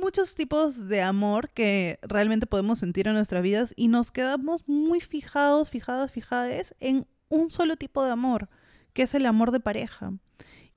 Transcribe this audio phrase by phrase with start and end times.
[0.00, 5.00] muchos tipos de amor que realmente podemos sentir en nuestras vidas y nos quedamos muy
[5.00, 8.48] fijados, fijadas, fijadas en un solo tipo de amor,
[8.92, 10.12] que es el amor de pareja.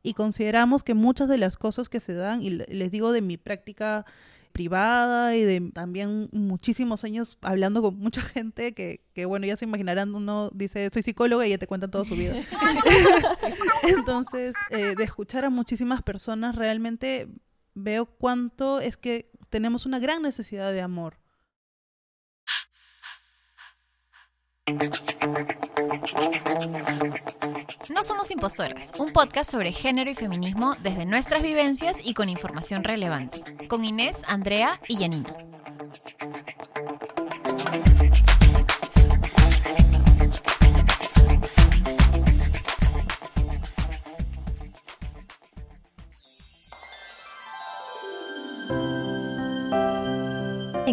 [0.03, 3.37] Y consideramos que muchas de las cosas que se dan, y les digo de mi
[3.37, 4.05] práctica
[4.55, 9.65] privada y de también muchísimos años hablando con mucha gente que, que, bueno, ya se
[9.65, 12.35] imaginarán, uno dice, soy psicóloga y ya te cuentan toda su vida.
[13.83, 17.27] Entonces, eh, de escuchar a muchísimas personas, realmente
[17.75, 21.19] veo cuánto es que tenemos una gran necesidad de amor.
[27.89, 32.83] No somos impostoras, un podcast sobre género y feminismo desde nuestras vivencias y con información
[32.83, 35.35] relevante, con Inés, Andrea y Janina.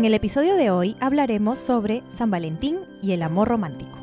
[0.03, 3.97] En el episodio de hoy hablaremos sobre San Valentín y el amor romántico.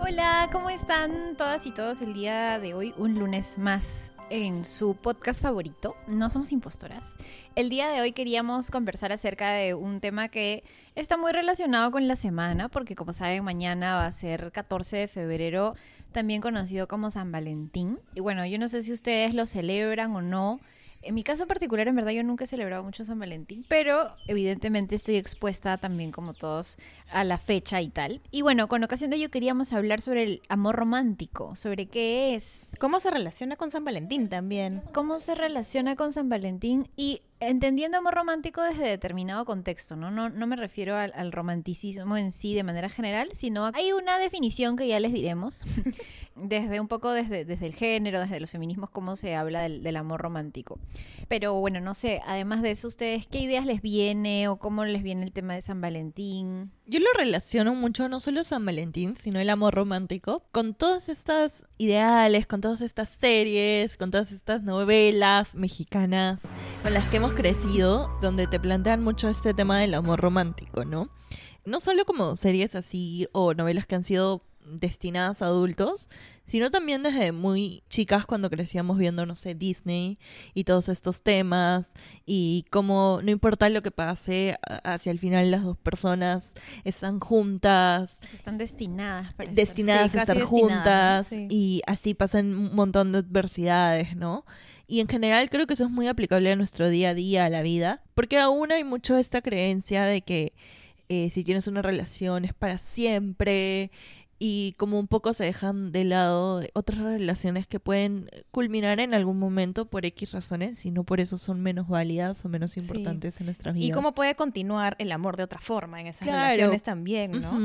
[0.00, 2.94] Hola, ¿cómo están todas y todos el día de hoy?
[2.96, 7.14] Un lunes más en su podcast favorito, No Somos Impostoras.
[7.54, 10.64] El día de hoy queríamos conversar acerca de un tema que
[10.96, 15.06] está muy relacionado con la semana, porque como saben, mañana va a ser 14 de
[15.06, 15.76] febrero,
[16.10, 18.00] también conocido como San Valentín.
[18.16, 20.58] Y bueno, yo no sé si ustedes lo celebran o no.
[21.08, 24.94] En mi caso particular, en verdad, yo nunca he celebrado mucho San Valentín, pero evidentemente
[24.94, 26.76] estoy expuesta también, como todos,
[27.10, 28.20] a la fecha y tal.
[28.30, 32.72] Y bueno, con ocasión de ello queríamos hablar sobre el amor romántico, sobre qué es.
[32.78, 34.82] ¿Cómo se relaciona con San Valentín también?
[34.92, 36.90] ¿Cómo se relaciona con San Valentín?
[36.94, 40.10] Y entendiendo amor romántico desde determinado contexto, ¿no?
[40.10, 44.76] No, no me refiero al, romanticismo en sí de manera general, sino hay una definición
[44.76, 45.64] que ya les diremos,
[46.34, 49.96] desde un poco desde, desde el género, desde los feminismos, cómo se habla del, del,
[49.96, 50.78] amor romántico.
[51.28, 55.02] Pero bueno, no sé, además de eso, ¿ustedes qué ideas les viene o cómo les
[55.02, 56.72] viene el tema de San Valentín?
[56.90, 61.66] Yo lo relaciono mucho, no solo San Valentín, sino el amor romántico, con todas estas
[61.76, 66.40] ideales, con todas estas series, con todas estas novelas mexicanas
[66.82, 71.10] con las que hemos crecido, donde te plantean mucho este tema del amor romántico, ¿no?
[71.66, 76.08] No solo como series así o novelas que han sido destinadas a adultos,
[76.44, 80.18] sino también desde muy chicas cuando crecíamos viendo, no sé, Disney
[80.54, 81.92] y todos estos temas
[82.24, 88.20] y cómo no importa lo que pase, hacia el final las dos personas están juntas.
[88.32, 89.34] Están destinadas.
[89.52, 94.44] destinadas a estar juntas y así pasan un montón de adversidades, ¿no?
[94.86, 97.50] Y en general creo que eso es muy aplicable a nuestro día a día, a
[97.50, 100.54] la vida, porque aún hay mucho esta creencia de que
[101.10, 103.90] eh, si tienes una relación es para siempre
[104.38, 109.38] y como un poco se dejan de lado otras relaciones que pueden culminar en algún
[109.38, 113.46] momento por X razones y no por eso son menos válidas o menos importantes en
[113.46, 113.88] nuestras vidas.
[113.88, 117.58] Y cómo puede continuar el amor de otra forma en esas relaciones también, ¿no?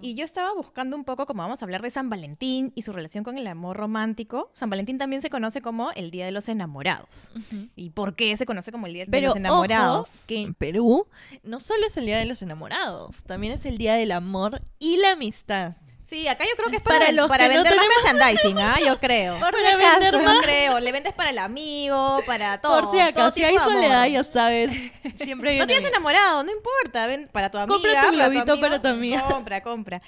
[0.00, 2.92] Y yo estaba buscando un poco como vamos a hablar de San Valentín y su
[2.92, 4.50] relación con el amor romántico.
[4.54, 7.32] San Valentín también se conoce como el Día de los Enamorados.
[7.76, 10.24] ¿Y por qué se conoce como el Día de los Enamorados?
[10.26, 11.06] que en Perú
[11.42, 14.96] no solo es el Día de los Enamorados, también es el Día del Amor y
[14.96, 15.76] la Amistad.
[16.08, 18.76] Sí, acá yo creo que es para, para, vender más merchandising, ¿ah?
[18.78, 19.40] Yo creo.
[19.40, 20.36] para vender más.
[20.36, 20.78] Yo creo.
[20.78, 22.80] Le vendes para el amigo, para todo.
[22.80, 24.70] Por si acaso, si hay soledad, ya sabes.
[25.20, 27.08] Siempre hay No tienes enamorado, no importa.
[27.08, 27.74] Ven para tu amiga.
[27.74, 29.22] Compra tu globito para tu, amiga.
[29.22, 30.00] Compra, compra.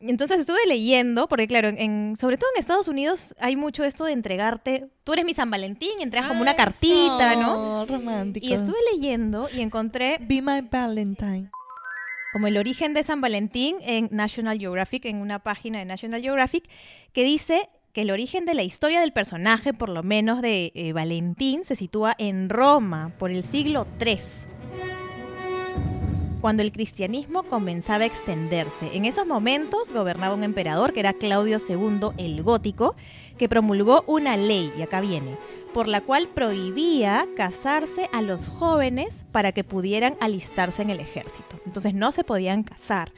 [0.00, 4.12] Entonces estuve leyendo, porque claro, en, sobre todo en Estados Unidos hay mucho esto de
[4.12, 4.90] entregarte.
[5.04, 7.86] Tú eres mi San Valentín, entregas como una cartita, ¿no?
[7.86, 8.46] Romántico.
[8.46, 10.18] Y estuve leyendo y encontré.
[10.20, 11.50] Be my Valentine
[12.36, 16.68] como el origen de San Valentín en National Geographic, en una página de National Geographic,
[17.14, 20.92] que dice que el origen de la historia del personaje, por lo menos de eh,
[20.92, 24.18] Valentín, se sitúa en Roma por el siglo III
[26.42, 28.90] cuando el cristianismo comenzaba a extenderse.
[28.92, 32.96] En esos momentos gobernaba un emperador que era Claudio II el Gótico,
[33.38, 35.36] que promulgó una ley, y acá viene,
[35.72, 41.60] por la cual prohibía casarse a los jóvenes para que pudieran alistarse en el ejército.
[41.66, 43.12] Entonces no se podían casar.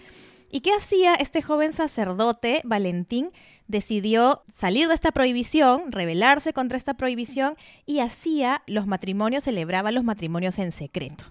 [0.50, 3.32] ¿Y qué hacía este joven sacerdote, Valentín?
[3.66, 10.04] Decidió salir de esta prohibición, rebelarse contra esta prohibición y hacía los matrimonios, celebraba los
[10.04, 11.24] matrimonios en secreto.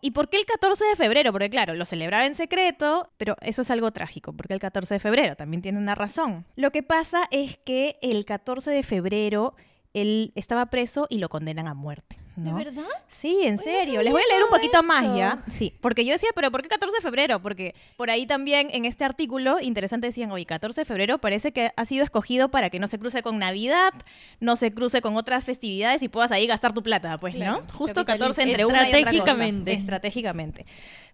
[0.00, 1.32] ¿Y por qué el 14 de febrero?
[1.32, 5.00] Porque claro, lo celebraba en secreto, pero eso es algo trágico, porque el 14 de
[5.00, 6.44] febrero también tiene una razón.
[6.56, 9.54] Lo que pasa es que el 14 de febrero
[10.00, 12.16] él estaba preso y lo condenan a muerte.
[12.36, 12.56] ¿De ¿no?
[12.56, 12.84] verdad?
[13.08, 14.00] Sí, en serio.
[14.00, 15.42] Les voy a leer un poquito más ya.
[15.50, 17.42] Sí, porque yo decía, pero ¿por qué 14 de febrero?
[17.42, 21.72] Porque por ahí también en este artículo interesante decían, oye, 14 de febrero parece que
[21.76, 23.92] ha sido escogido para que no se cruce con Navidad,
[24.38, 27.74] no se cruce con otras festividades y puedas ahí gastar tu plata, pues, Claro, ¿no?
[27.74, 28.42] Justo 14 capitaliza.
[28.42, 29.10] entre una y otra cosa.
[29.10, 29.72] Estratégicamente.
[29.72, 30.66] Estratégicamente.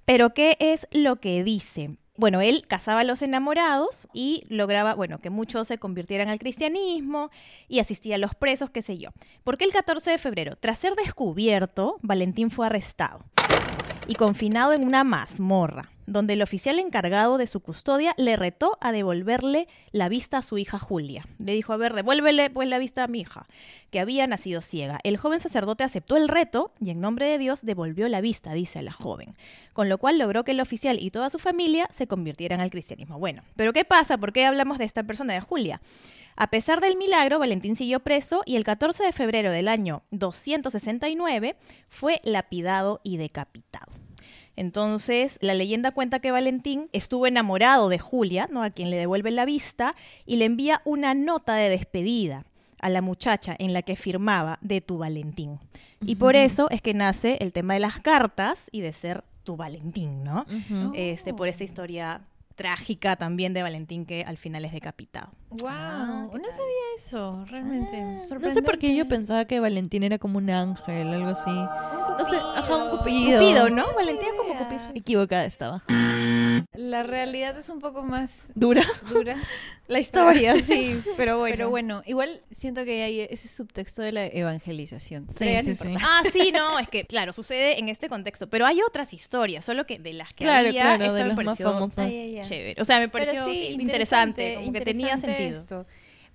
[0.05, 1.97] Pero ¿qué es lo que dice?
[2.17, 7.31] Bueno, él casaba a los enamorados y lograba, bueno, que muchos se convirtieran al cristianismo
[7.67, 9.11] y asistía a los presos, qué sé yo.
[9.43, 13.25] Porque el 14 de febrero, tras ser descubierto, Valentín fue arrestado
[14.07, 18.93] y confinado en una mazmorra, donde el oficial encargado de su custodia le retó a
[18.93, 21.25] devolverle la vista a su hija Julia.
[21.39, 23.47] Le dijo, a ver, devuélvele pues la vista a mi hija,
[23.91, 24.99] que había nacido ciega.
[25.05, 28.83] El joven sacerdote aceptó el reto y en nombre de Dios devolvió la vista, dice
[28.83, 29.35] la joven,
[29.73, 33.19] con lo cual logró que el oficial y toda su familia se convirtieran al cristianismo.
[33.19, 34.19] Bueno, pero ¿qué pasa?
[34.19, 35.81] ¿Por qué hablamos de esta persona, de Julia?
[36.37, 41.57] A pesar del milagro, Valentín siguió preso y el 14 de febrero del año 269
[41.89, 43.93] fue lapidado y decapitado.
[44.57, 48.63] Entonces, la leyenda cuenta que Valentín estuvo enamorado de Julia, ¿no?
[48.63, 49.95] a quien le devuelve la vista,
[50.27, 52.45] y le envía una nota de despedida
[52.81, 55.59] a la muchacha en la que firmaba de tu Valentín.
[56.05, 59.57] Y por eso es que nace el tema de las cartas y de ser tu
[59.57, 60.45] Valentín, ¿no?
[60.95, 62.21] Este, por esa historia
[62.55, 65.33] trágica también de Valentín que al final es decapitado.
[65.51, 66.53] Wow, Ah, ¿qué no tal?
[66.53, 67.97] sabía eso, realmente.
[68.01, 71.51] Ah, No sé por qué yo pensaba que Valentín era como un ángel, algo así.
[71.51, 72.99] No sé, ajá, un Cupido.
[72.99, 73.39] cupido.
[73.41, 73.83] Cupido, ¿no?
[73.85, 74.59] Esa Valentín es como.
[74.59, 74.91] Cupido.
[74.95, 75.83] Equivocada estaba.
[76.75, 78.85] La realidad es un poco más Dura.
[79.11, 79.37] dura.
[79.87, 81.55] La historia, sí, pero bueno.
[81.57, 85.27] Pero bueno, igual siento que hay ese subtexto de la evangelización.
[85.31, 85.77] Sí, sí.
[86.01, 89.85] Ah, sí, no, es que, claro, sucede en este contexto, pero hay otras historias, solo
[89.87, 92.07] que de las que Claro, había, claro, esta de me las más pareció famosas.
[92.07, 92.45] Ay, ay.
[92.49, 92.81] chévere.
[92.81, 95.61] O sea, me pareció interesante, como que tenía sentido.
[95.61, 95.87] esto.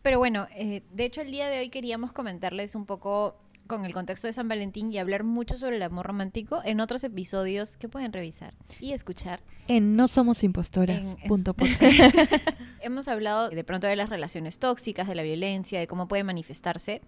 [0.03, 3.35] Pero bueno, eh, de hecho el día de hoy queríamos comentarles un poco
[3.69, 7.03] con el contexto de San Valentín y hablar mucho sobre el amor romántico en otros
[7.03, 9.41] episodios que pueden revisar y escuchar.
[9.67, 11.15] En No Somos Impostoras.
[11.27, 11.55] Punto.
[12.81, 17.01] Hemos hablado de pronto de las relaciones tóxicas, de la violencia, de cómo puede manifestarse.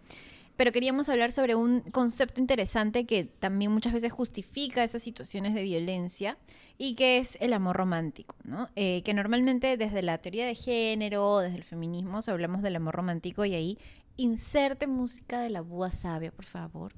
[0.56, 5.64] Pero queríamos hablar sobre un concepto interesante que también muchas veces justifica esas situaciones de
[5.64, 6.38] violencia
[6.78, 8.70] y que es el amor romántico, ¿no?
[8.76, 13.46] Eh, que normalmente desde la teoría de género, desde el feminismo, hablamos del amor romántico
[13.46, 13.78] y ahí
[14.22, 16.94] inserte música de la búa sabia, por favor.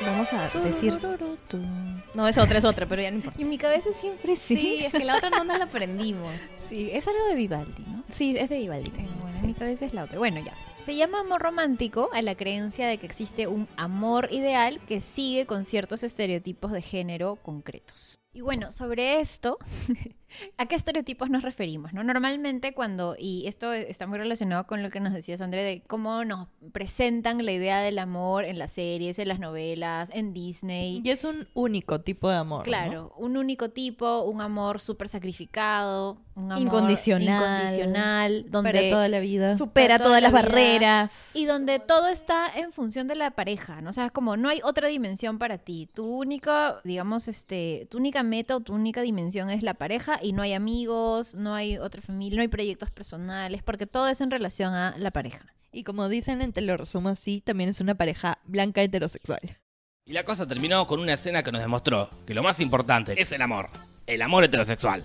[0.00, 0.98] Vamos a decir...
[2.14, 3.38] No, es otra, es otra, pero ya no importa.
[3.38, 4.56] Y en mi cabeza siempre sí.
[4.56, 6.30] Sí, es que la otra no nos la aprendimos.
[6.68, 8.04] Sí, es algo de Vivaldi, ¿no?
[8.10, 8.90] Sí, es de Vivaldi.
[8.90, 10.18] Eh, Bueno, en mi cabeza es la otra.
[10.18, 10.52] Bueno, ya.
[10.84, 15.46] Se llama amor romántico a la creencia de que existe un amor ideal que sigue
[15.46, 18.18] con ciertos estereotipos de género concretos.
[18.32, 19.58] Y bueno, sobre esto,
[20.58, 21.94] ¿a qué estereotipos nos referimos?
[21.94, 22.04] ¿no?
[22.04, 26.24] Normalmente cuando, y esto está muy relacionado con lo que nos decías, André, de cómo
[26.26, 31.00] nos presentan la idea del amor en las series, en las novelas, en Disney.
[31.02, 32.58] Y es un único tipo de amor.
[32.60, 32.64] ¿no?
[32.64, 37.62] Claro, un único tipo, un amor súper sacrificado, un amor Incondicional.
[37.62, 39.56] incondicional, donde Para toda la vida.
[39.56, 40.48] Supera toda todas la las vida.
[40.52, 41.30] barreras.
[41.34, 43.90] y donde todo está en función de la pareja, ¿no?
[43.90, 45.88] O sea, como no hay otra dimensión para ti.
[45.94, 50.32] Tu única, digamos, este, tu única meta o tu única dimensión es la pareja y
[50.32, 54.30] no hay amigos, no hay otra familia, no hay proyectos personales, porque todo es en
[54.30, 55.54] relación a la pareja.
[55.72, 59.58] Y como dicen, en Te lo resumo así, también es una pareja blanca heterosexual.
[60.04, 63.30] Y la cosa terminó con una escena que nos demostró que lo más importante es
[63.32, 63.68] el amor.
[64.06, 65.04] El amor heterosexual.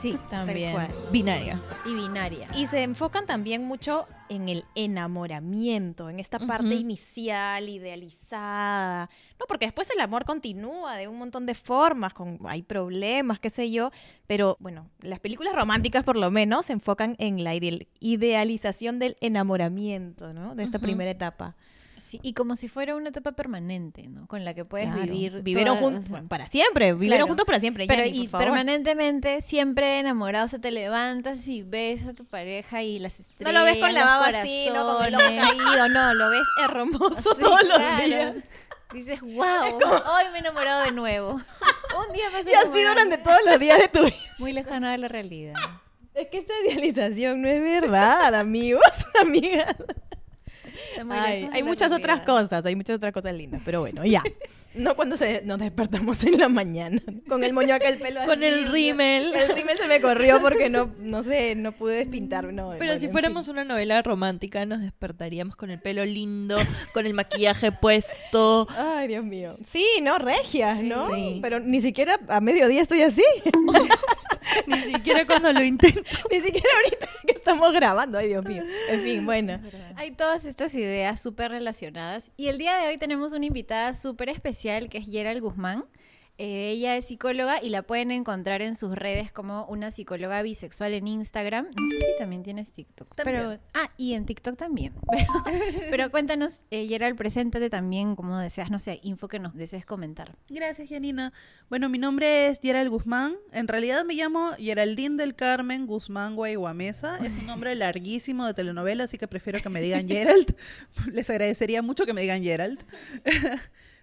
[0.00, 0.76] Sí, También.
[1.10, 1.58] Binaria.
[1.84, 2.48] Y binaria.
[2.54, 9.08] Y se enfocan también mucho en el enamoramiento, en esta parte inicial, idealizada.
[9.38, 13.50] No, porque después el amor continúa de un montón de formas, con, hay problemas, qué
[13.50, 13.90] sé yo.
[14.26, 19.16] Pero bueno, las películas románticas por lo menos se enfocan en la ide- idealización del
[19.20, 20.54] enamoramiento, ¿no?
[20.54, 21.54] De esta primera etapa.
[21.96, 24.26] Sí, y como si fuera una etapa permanente, ¿no?
[24.26, 25.02] Con la que puedes Claro.
[25.02, 25.42] vivir.
[25.42, 27.26] Vivieron juntos sea, para siempre, vivieron Claro.
[27.28, 27.86] juntos para siempre.
[27.86, 28.44] Pero y por favor.
[28.46, 33.22] permanentemente, siempre enamorado, o sea, te levantas y ves a tu pareja y las No
[33.24, 37.34] estrellas, lo ves con la baba así, no con el caído, no, lo ves hermoso
[37.34, 38.04] Sí, todos los claro.
[38.06, 38.34] días.
[38.92, 41.32] Dices, wow, hoy me he enamorado de nuevo.
[42.08, 44.16] Un día más Y así durante todos los días de tu vida.
[44.38, 45.54] Muy lejano de la realidad.
[46.14, 48.82] Es que esa idealización no es verdad, amigos,
[49.20, 49.76] amigas.
[51.10, 54.22] Ay, hay muchas otras cosas, hay muchas otras cosas lindas, pero bueno, ya.
[54.76, 58.44] No cuando se, nos despertamos en la mañana, con el moño acá, el pelo Con
[58.44, 59.32] así, el rímel.
[59.34, 62.44] El rímel se me corrió porque no, no sé, no pude despintar.
[62.52, 63.54] No, Pero bueno, si fuéramos fin.
[63.54, 66.58] una novela romántica, nos despertaríamos con el pelo lindo,
[66.92, 68.68] con el maquillaje puesto.
[68.76, 69.56] Ay, Dios mío.
[69.66, 71.06] Sí, no, regias, ¿no?
[71.14, 71.38] Sí.
[71.40, 73.24] Pero ni siquiera a mediodía estoy así.
[74.66, 76.00] Ni siquiera cuando lo intento.
[76.30, 78.18] Ni siquiera ahorita que estamos grabando.
[78.18, 78.62] Ay, Dios mío.
[78.88, 79.60] En fin, bueno.
[79.96, 82.30] Hay todas estas ideas súper relacionadas.
[82.36, 85.84] Y el día de hoy tenemos una invitada súper especial que es Gerald Guzmán.
[86.38, 90.92] Eh, ella es psicóloga y la pueden encontrar en sus redes como una psicóloga bisexual
[90.92, 91.66] en Instagram.
[91.66, 93.14] No sé si también tienes TikTok.
[93.14, 93.36] También.
[93.36, 94.92] Pero, ah, y en TikTok también.
[95.10, 95.26] Pero,
[95.90, 100.36] pero cuéntanos, eh, Gerald, preséntate también como deseas, no sé, info que nos desees comentar.
[100.48, 101.32] Gracias, Janina.
[101.70, 103.36] Bueno, mi nombre es Gerald Guzmán.
[103.52, 107.16] En realidad me llamo Geraldine del Carmen Guzmán Guayguamesa.
[107.24, 110.54] Es un nombre larguísimo de telenovela, así que prefiero que me digan Gerald.
[111.12, 112.84] Les agradecería mucho que me digan Gerald.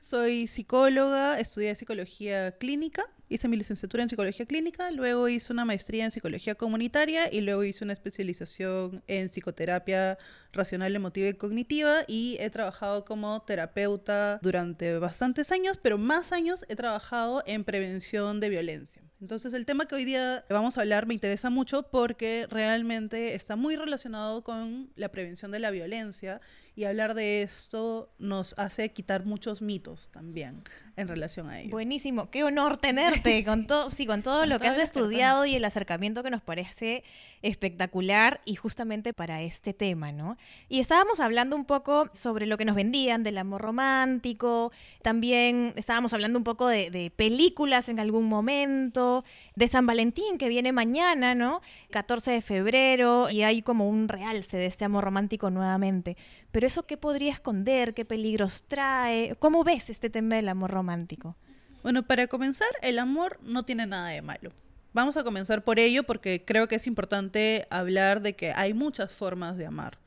[0.04, 6.04] Soy psicóloga, estudié psicología clínica, hice mi licenciatura en psicología clínica, luego hice una maestría
[6.04, 10.18] en psicología comunitaria y luego hice una especialización en psicoterapia
[10.52, 16.66] racional, emotiva y cognitiva y he trabajado como terapeuta durante bastantes años, pero más años
[16.68, 19.02] he trabajado en prevención de violencia.
[19.22, 23.56] Entonces el tema que hoy día vamos a hablar me interesa mucho porque realmente está
[23.56, 26.42] muy relacionado con la prevención de la violencia
[26.75, 30.63] y hablar de esto nos hace quitar muchos mitos también
[30.96, 31.72] en relación a ello.
[31.72, 35.56] Buenísimo, qué honor tenerte con todo, sí, con todo Con lo que has estudiado y
[35.56, 37.03] el acercamiento que nos parece
[37.42, 40.38] espectacular y justamente para este tema, ¿no?
[40.70, 46.13] Y estábamos hablando un poco sobre lo que nos vendían del amor romántico, también estábamos
[46.13, 49.25] hablando un poco de, de películas en algún momento,
[49.56, 51.62] de San Valentín que viene mañana, ¿no?
[51.92, 56.18] 14 de febrero y hay como un realce de este amor romántico nuevamente.
[56.51, 61.36] Pero eso qué podría esconder, qué peligros trae, ¿cómo ves este tema del amor romántico?
[61.82, 64.51] Bueno, para comenzar, el amor no tiene nada de malo.
[64.93, 69.12] Vamos a comenzar por ello porque creo que es importante hablar de que hay muchas
[69.12, 69.98] formas de amar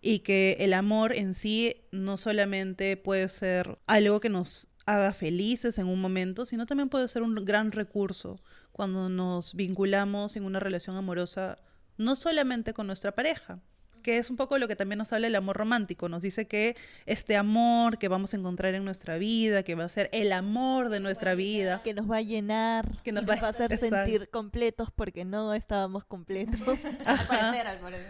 [0.00, 5.78] y que el amor en sí no solamente puede ser algo que nos haga felices
[5.78, 8.40] en un momento, sino también puede ser un gran recurso
[8.72, 11.58] cuando nos vinculamos en una relación amorosa
[11.96, 13.60] no solamente con nuestra pareja,
[14.08, 16.08] que es un poco lo que también nos habla el amor romántico.
[16.08, 19.88] Nos dice que este amor que vamos a encontrar en nuestra vida, que va a
[19.90, 23.34] ser el amor de nuestra vida, Que nos va a llenar, Que nos y va-
[23.34, 23.96] nos va a hacer exacto.
[23.96, 26.58] sentir completos porque no estábamos completos.
[27.04, 27.52] Ajá,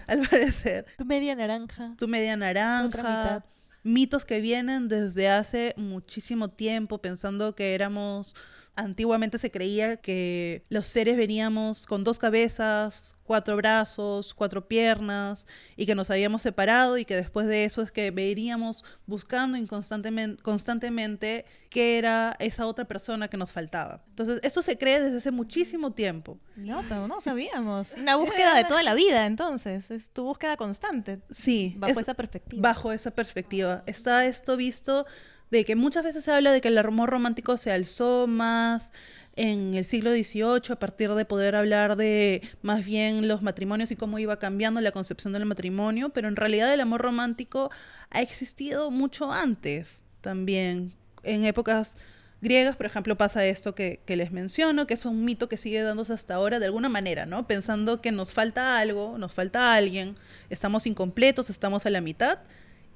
[0.07, 1.95] al parecer, tu media naranja.
[1.99, 3.45] tu media Otra naranja, mitad.
[3.83, 8.37] mitos que vienen desde hace muchísimo tiempo pensando que éramos
[8.79, 15.85] antiguamente se creía que los seres veníamos con dos cabezas, cuatro brazos, cuatro piernas y
[15.85, 21.45] que nos habíamos separado y que después de eso es que veríamos buscando inconstantemente constantemente
[21.71, 24.03] qué era esa otra persona que nos faltaba.
[24.11, 26.39] Entonces, eso se cree desde hace muchísimo tiempo.
[26.57, 27.93] No, no, no sabíamos.
[27.99, 29.91] Una búsqueda de toda la vida, entonces.
[29.91, 31.21] Es tu búsqueda constante.
[31.31, 32.63] Sí, Bajo es- esa perspectiva.
[32.63, 33.83] bajo esa perspectiva.
[33.87, 35.05] Está esto visto
[35.50, 38.93] de que muchas veces se habla de que el amor romántico se alzó más
[39.38, 43.97] en el siglo XVIII a partir de poder hablar de más bien los matrimonios y
[43.97, 47.71] cómo iba cambiando la concepción del matrimonio, pero en realidad el amor romántico
[48.11, 50.93] ha existido mucho antes también.
[51.23, 51.97] En épocas
[52.40, 56.12] griegas, por ejemplo, pasa esto que, les menciono, que es un mito que sigue dándose
[56.12, 57.47] hasta ahora de alguna manera, ¿no?
[57.47, 60.14] Pensando que nos falta algo, nos falta alguien,
[60.50, 62.40] estamos incompletos, estamos a la mitad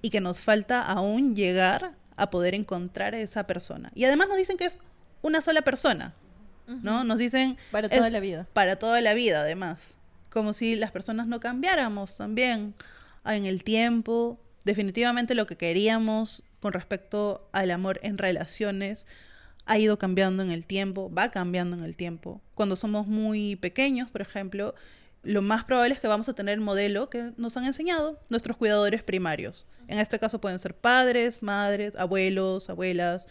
[0.00, 3.90] y que nos falta aún llegar a poder encontrar a esa persona.
[3.94, 4.78] Y además nos dicen que es
[5.22, 6.14] una sola persona,
[6.66, 7.04] ¿no?
[7.04, 7.58] Nos dicen...
[7.70, 8.46] Para toda la vida.
[8.52, 9.94] Para toda la vida, además.
[10.30, 12.74] Como si las personas no cambiáramos también
[13.24, 14.40] en el tiempo.
[14.64, 19.06] Definitivamente lo que queríamos con respecto al amor en relaciones
[19.66, 22.40] ha ido cambiando en el tiempo, va cambiando en el tiempo.
[22.54, 24.74] Cuando somos muy pequeños, por ejemplo,
[25.22, 28.56] lo más probable es que vamos a tener el modelo que nos han enseñado nuestros
[28.56, 29.66] cuidadores primarios.
[29.88, 33.28] En este caso pueden ser padres, madres, abuelos, abuelas,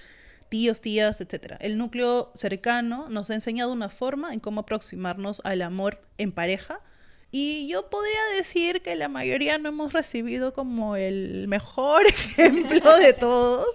[0.49, 1.55] tíos, tías, etc.
[1.59, 6.81] El núcleo cercano nos ha enseñado una forma en cómo aproximarnos al amor en pareja.
[7.33, 13.13] Y yo podría decir que la mayoría no hemos recibido como el mejor ejemplo de
[13.13, 13.69] todos.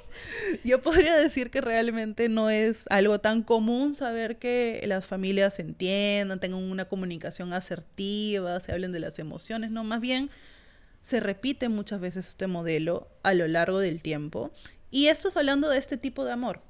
[0.62, 5.62] Yo podría decir que realmente no es algo tan común saber que las familias se
[5.62, 10.30] entiendan, tengan una comunicación asertiva, se hablen de las emociones, no, más bien
[11.00, 14.50] se repite muchas veces este modelo a lo largo del tiempo.
[14.90, 16.60] Y esto es hablando de este tipo de amor.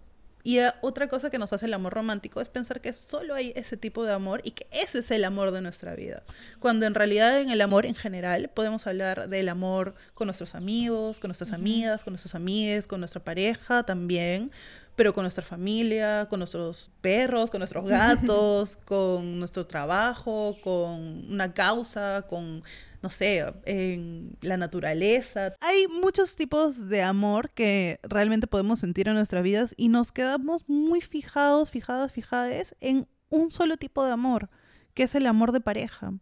[0.47, 3.53] Y eh, otra cosa que nos hace el amor romántico es pensar que solo hay
[3.57, 6.23] ese tipo de amor y que ese es el amor de nuestra vida.
[6.61, 11.19] Cuando en realidad en el amor en general podemos hablar del amor con nuestros amigos,
[11.19, 14.53] con nuestras amigas, con nuestros amigues, con nuestra pareja también,
[14.95, 21.53] pero con nuestra familia, con nuestros perros, con nuestros gatos, con nuestro trabajo, con una
[21.55, 22.63] causa, con
[23.07, 25.55] no sé, en la naturaleza.
[25.61, 30.69] Hay muchos tipos de amor que realmente podemos sentir en nuestras vidas y nos quedamos
[30.69, 34.51] muy fijados, fijadas, fijadas en un solo tipo de amor,
[34.93, 36.15] que es el amor de pareja.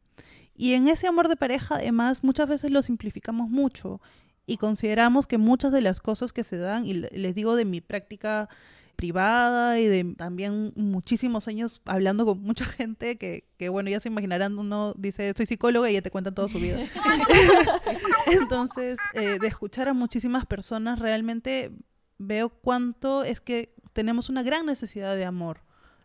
[0.55, 4.03] Y en ese amor de pareja, además, muchas veces lo simplificamos mucho
[4.45, 7.81] y consideramos que muchas de las cosas que se dan, y les digo de mi
[7.81, 8.51] práctica
[8.97, 14.09] privada y de también muchísimos años hablando con mucha gente que, que bueno, ya se
[14.09, 16.79] imaginarán, uno dice, soy psicóloga y ya te cuentan toda su vida.
[18.27, 21.73] Entonces, eh, de escuchar a muchísimas personas, realmente
[22.19, 25.61] veo cuánto es que tenemos una gran necesidad de amor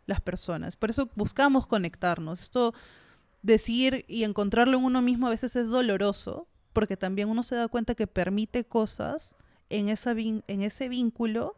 [0.05, 0.75] las personas.
[0.75, 2.41] Por eso buscamos conectarnos.
[2.41, 2.73] Esto
[3.41, 7.67] decir y encontrarlo en uno mismo a veces es doloroso, porque también uno se da
[7.67, 9.35] cuenta que permite cosas
[9.69, 11.55] en, esa en ese vínculo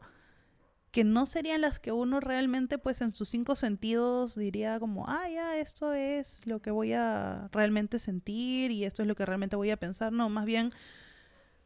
[0.92, 5.30] que no serían las que uno realmente, pues en sus cinco sentidos diría como, ah,
[5.30, 9.56] ya, esto es lo que voy a realmente sentir y esto es lo que realmente
[9.56, 10.12] voy a pensar.
[10.12, 10.70] No, más bien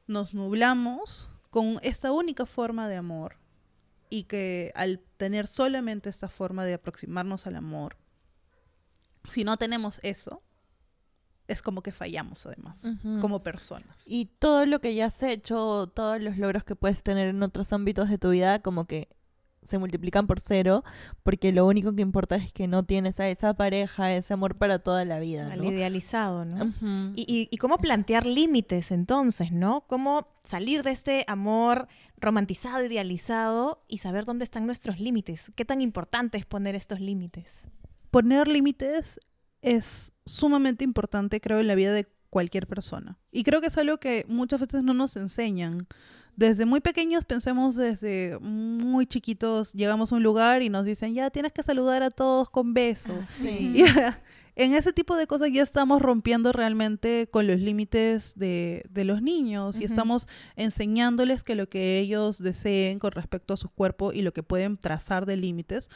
[0.05, 3.37] nos nublamos con esta única forma de amor
[4.09, 7.97] y que al tener solamente esta forma de aproximarnos al amor,
[9.29, 10.43] si no tenemos eso,
[11.47, 12.81] es como que fallamos además,
[13.21, 14.03] como personas.
[14.05, 17.71] Y todo lo que ya has hecho, todos los logros que puedes tener en otros
[17.73, 19.09] ámbitos de tu vida, como que
[19.65, 20.83] se multiplican por cero,
[21.23, 24.79] porque lo único que importa es que no tienes a esa pareja, ese amor para
[24.79, 25.51] toda la vida.
[25.51, 26.73] Al idealizado, ¿no?
[27.15, 29.81] y, y, cómo plantear límites entonces, ¿no?
[29.87, 31.87] Cómo salir de este amor
[32.17, 35.51] romantizado, idealizado y saber dónde están nuestros límites.
[35.55, 37.65] ¿Qué tan importante es poner estos límites?
[38.11, 39.19] Poner límites
[39.61, 43.17] es sumamente importante, creo, en la vida de cualquier persona.
[43.31, 45.87] Y creo que es algo que muchas veces no nos enseñan
[46.35, 51.29] desde muy pequeños, pensemos desde muy chiquitos, llegamos a un lugar y nos dicen, ya
[51.29, 53.25] tienes que saludar a todos con besos.
[53.41, 54.17] Ah,
[54.55, 59.79] en ese tipo de cosas ya estamos rompiendo realmente con los límites de, los niños
[59.79, 64.33] y estamos enseñándoles que lo que ellos deseen con respecto a su cuerpo y lo
[64.33, 65.89] que pueden trazar de límites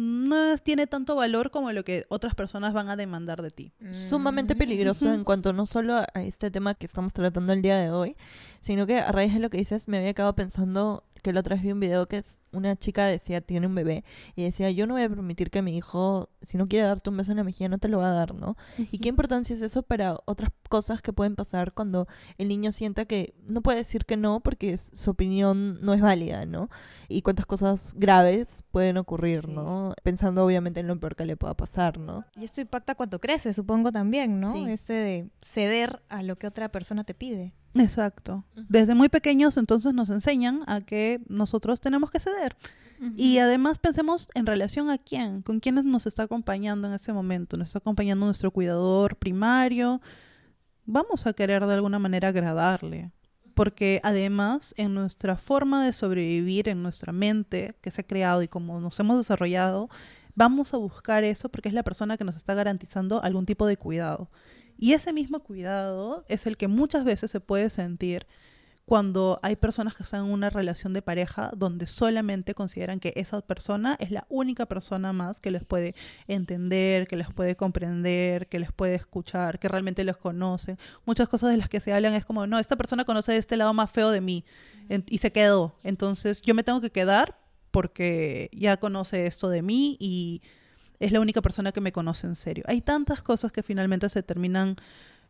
[0.00, 3.72] no tiene tanto valor como lo que otras personas van a demandar de ti.
[3.90, 7.90] Sumamente peligroso en cuanto no solo a este tema que estamos tratando el día de
[7.90, 8.16] hoy,
[8.60, 11.54] sino que a raíz de lo que dices me había quedado pensando que la otra
[11.54, 14.04] vez vi un video que es una chica decía, tiene un bebé,
[14.36, 17.16] y decía, yo no voy a permitir que mi hijo, si no quiere darte un
[17.16, 18.56] beso en la mejilla, no te lo va a dar, ¿no?
[18.78, 23.04] ¿Y qué importancia es eso para otras cosas que pueden pasar cuando el niño sienta
[23.04, 26.70] que no puede decir que no porque su opinión no es válida, ¿no?
[27.10, 29.94] Y cuántas cosas graves pueden ocurrir, ¿no?
[30.04, 32.24] Pensando obviamente en lo peor que le pueda pasar, ¿no?
[32.36, 34.54] Y esto impacta cuando crece, supongo también, ¿no?
[34.68, 37.52] Ese de ceder a lo que otra persona te pide.
[37.74, 38.44] Exacto.
[38.68, 42.56] Desde muy pequeños entonces nos enseñan a que nosotros tenemos que ceder.
[43.16, 47.56] Y además pensemos en relación a quién, con quiénes nos está acompañando en ese momento.
[47.56, 50.02] Nos está acompañando nuestro cuidador primario.
[50.84, 53.10] Vamos a querer de alguna manera agradarle.
[53.60, 58.48] Porque además en nuestra forma de sobrevivir, en nuestra mente que se ha creado y
[58.48, 59.90] como nos hemos desarrollado,
[60.34, 63.76] vamos a buscar eso porque es la persona que nos está garantizando algún tipo de
[63.76, 64.30] cuidado.
[64.78, 68.26] Y ese mismo cuidado es el que muchas veces se puede sentir
[68.84, 73.40] cuando hay personas que están en una relación de pareja donde solamente consideran que esa
[73.40, 75.94] persona es la única persona más que les puede
[76.26, 80.76] entender, que les puede comprender, que les puede escuchar, que realmente los conoce.
[81.06, 83.72] Muchas cosas de las que se hablan es como, no, esta persona conoce este lado
[83.72, 84.44] más feo de mí
[85.06, 85.76] y se quedó.
[85.84, 87.38] Entonces yo me tengo que quedar
[87.70, 90.42] porque ya conoce esto de mí y
[90.98, 92.64] es la única persona que me conoce en serio.
[92.66, 94.76] Hay tantas cosas que finalmente se terminan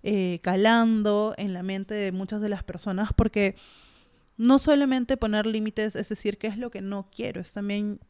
[0.02, 3.56] eh, calando en la mente de muchas de las personas porque
[4.36, 8.00] no solamente poner límites es decir qué es lo que no quiero, es también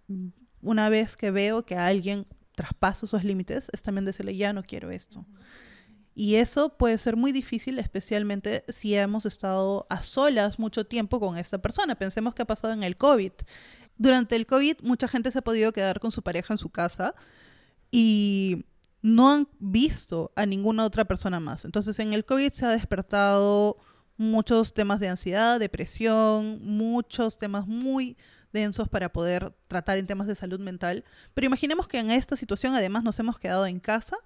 [0.62, 4.90] una vez que veo que alguien traspasa esos límites, es también decirle ya no quiero
[4.90, 5.26] esto.
[6.14, 11.38] Y eso puede ser muy difícil, especialmente si hemos estado a solas mucho tiempo con
[11.38, 11.94] esta persona.
[11.94, 13.32] Pensemos que ha pasado en el COVID.
[13.96, 17.14] Durante el COVID mucha gente se ha podido quedar con su pareja en su casa
[17.90, 18.64] y
[19.02, 21.64] no han visto a ninguna otra persona más.
[21.64, 23.78] Entonces en el COVID se ha despertado
[24.16, 28.16] muchos temas de ansiedad, depresión, muchos temas muy
[28.52, 31.04] densos para poder tratar en temas de salud mental.
[31.34, 34.16] Pero imaginemos que en esta situación además nos hemos quedado en casa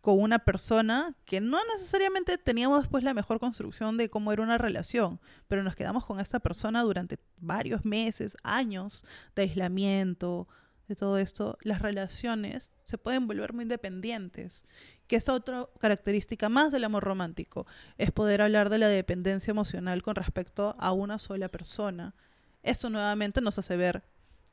[0.00, 4.56] con una persona que no necesariamente teníamos después la mejor construcción de cómo era una
[4.56, 9.04] relación, pero nos quedamos con esta persona durante varios meses, años
[9.34, 10.48] de aislamiento,
[10.90, 14.64] de todo esto, las relaciones se pueden volver muy dependientes,
[15.06, 17.64] que es otra característica más del amor romántico,
[17.96, 22.16] es poder hablar de la dependencia emocional con respecto a una sola persona.
[22.64, 24.02] Eso nuevamente nos hace ver,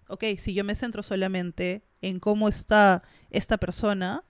[0.10, 4.24] ok, si yo me centro solamente en cómo está esta persona,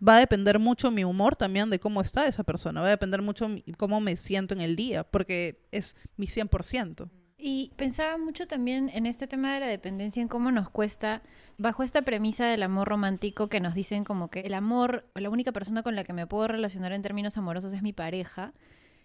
[0.00, 3.20] va a depender mucho mi humor también de cómo está esa persona, va a depender
[3.20, 7.10] mucho cómo me siento en el día, porque es mi 100%.
[7.44, 11.22] Y pensaba mucho también en este tema de la dependencia, en cómo nos cuesta,
[11.58, 15.50] bajo esta premisa del amor romántico que nos dicen como que el amor, la única
[15.50, 18.52] persona con la que me puedo relacionar en términos amorosos es mi pareja,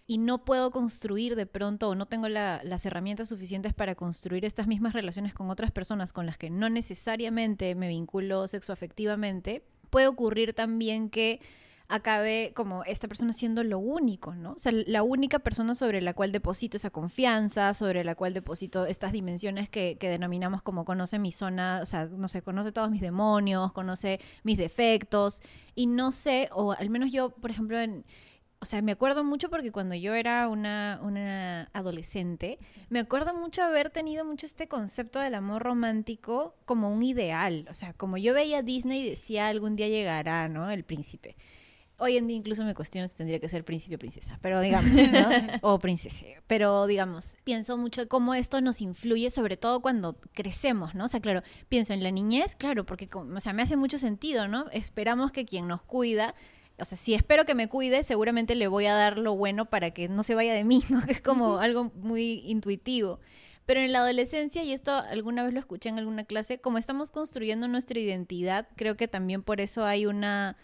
[0.06, 4.44] y no puedo construir de pronto o no tengo la- las herramientas suficientes para construir
[4.44, 10.06] estas mismas relaciones con otras personas con las que no necesariamente me vinculo sexoafectivamente, puede
[10.06, 11.40] ocurrir también que
[11.88, 14.52] acabe como esta persona siendo lo único, ¿no?
[14.52, 18.84] O sea, la única persona sobre la cual deposito esa confianza, sobre la cual deposito
[18.84, 22.90] estas dimensiones que, que denominamos como conoce mi zona, o sea, no sé, conoce todos
[22.90, 25.42] mis demonios, conoce mis defectos,
[25.74, 28.04] y no sé, o al menos yo, por ejemplo, en,
[28.60, 33.62] o sea, me acuerdo mucho porque cuando yo era una, una adolescente, me acuerdo mucho
[33.62, 37.66] haber tenido mucho este concepto del amor romántico como un ideal.
[37.70, 40.70] O sea, como yo veía Disney y decía algún día llegará, ¿no?
[40.70, 41.36] El príncipe.
[41.98, 44.90] Hoy en día incluso me cuestiono si tendría que ser príncipe o princesa, pero digamos,
[45.12, 45.28] ¿no?
[45.62, 46.24] o princesa.
[46.46, 51.06] Pero digamos, pienso mucho cómo esto nos influye, sobre todo cuando crecemos, ¿no?
[51.06, 54.46] O sea, claro, pienso en la niñez, claro, porque, o sea, me hace mucho sentido,
[54.46, 54.66] ¿no?
[54.70, 56.34] Esperamos que quien nos cuida
[56.80, 59.90] o sea, si espero que me cuide, seguramente le voy a dar lo bueno para
[59.90, 61.02] que no se vaya de mí, ¿no?
[61.02, 63.20] Que es como algo muy intuitivo.
[63.66, 67.10] Pero en la adolescencia, y esto alguna vez lo escuché en alguna clase, como estamos
[67.10, 70.56] construyendo nuestra identidad, creo que también por eso hay una,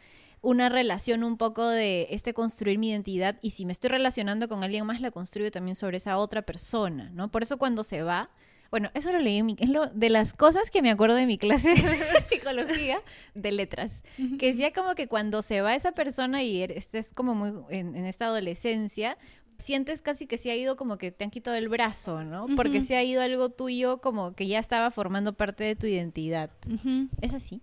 [0.45, 4.63] una relación un poco de este construir mi identidad y si me estoy relacionando con
[4.63, 7.31] alguien más, la construyo también sobre esa otra persona, ¿no?
[7.31, 8.31] Por eso cuando se va,
[8.71, 11.27] bueno, eso lo leí en mi, es lo de las cosas que me acuerdo de
[11.27, 12.99] mi clase de psicología
[13.35, 14.03] de letras,
[14.39, 17.95] que decía como que cuando se va esa persona y er- estés como muy en,
[17.97, 19.17] en esta adolescencia,
[19.59, 22.47] sientes casi que se ha ido como que te han quitado el brazo, ¿no?
[22.57, 26.51] Porque se ha ido algo tuyo como que ya estaba formando parte de tu identidad.
[27.21, 27.61] ¿Es así?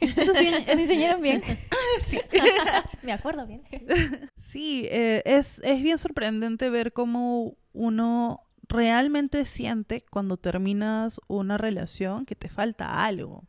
[0.00, 1.42] Eso es ¿Me enseñaron bien?
[3.02, 3.62] Me acuerdo bien.
[4.36, 12.24] Sí, eh, es, es bien sorprendente ver cómo uno realmente siente cuando terminas una relación
[12.24, 13.44] que te falta algo.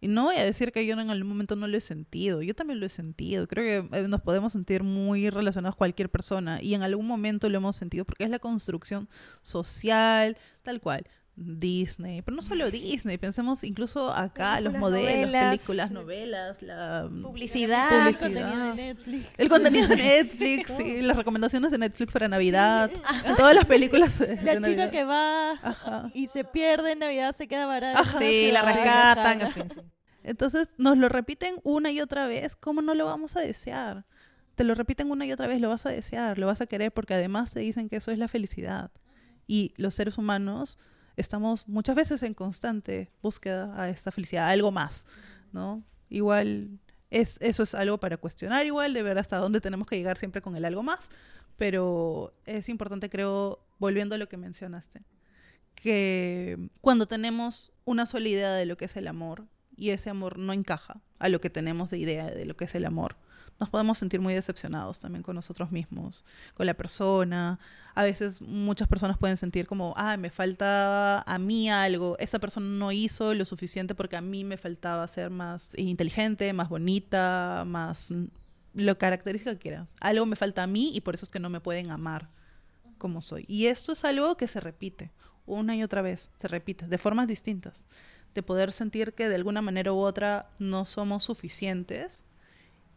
[0.00, 2.54] Y no voy a decir que yo en algún momento no lo he sentido, yo
[2.54, 3.46] también lo he sentido.
[3.46, 7.58] Creo que eh, nos podemos sentir muy relacionados cualquier persona y en algún momento lo
[7.58, 9.08] hemos sentido porque es la construcción
[9.42, 11.04] social, tal cual.
[11.42, 15.54] Disney, pero no solo Disney, pensemos incluso acá, los modelos, novelas.
[15.56, 17.88] películas, novelas, la Publicidad.
[17.88, 18.20] Publicidad.
[18.20, 19.26] contenido de Netflix.
[19.38, 22.90] el contenido de Netflix, sí, las recomendaciones de Netflix para Navidad,
[23.38, 24.90] todas las películas de La chica Navidad.
[24.90, 26.10] que va Ajá.
[26.12, 27.98] y se pierde en Navidad, se queda varada.
[28.00, 28.18] Ajá.
[28.18, 29.42] Sí, la rescatan.
[29.42, 29.60] ajá.
[29.60, 29.80] en fin, sí.
[30.22, 34.04] Entonces nos lo repiten una y otra vez, ¿cómo no lo vamos a desear?
[34.56, 36.92] Te lo repiten una y otra vez, lo vas a desear, lo vas a querer
[36.92, 38.90] porque además te dicen que eso es la felicidad.
[39.46, 40.76] Y los seres humanos
[41.16, 45.04] estamos muchas veces en constante búsqueda a esta felicidad, a algo más,
[45.52, 45.82] ¿no?
[46.08, 46.78] Igual
[47.10, 50.42] es, eso es algo para cuestionar igual, de ver hasta dónde tenemos que llegar siempre
[50.42, 51.10] con el algo más,
[51.56, 55.02] pero es importante creo, volviendo a lo que mencionaste,
[55.74, 59.46] que cuando tenemos una sola idea de lo que es el amor
[59.76, 62.74] y ese amor no encaja a lo que tenemos de idea de lo que es
[62.74, 63.16] el amor,
[63.60, 67.60] nos podemos sentir muy decepcionados también con nosotros mismos, con la persona.
[67.94, 72.66] A veces muchas personas pueden sentir como, ah, me falta a mí algo, esa persona
[72.66, 78.08] no hizo lo suficiente porque a mí me faltaba ser más inteligente, más bonita, más
[78.72, 79.94] lo característica que quieras.
[80.00, 82.30] Algo me falta a mí y por eso es que no me pueden amar
[82.96, 83.44] como soy.
[83.46, 85.10] Y esto es algo que se repite
[85.44, 87.86] una y otra vez, se repite de formas distintas,
[88.34, 92.24] de poder sentir que de alguna manera u otra no somos suficientes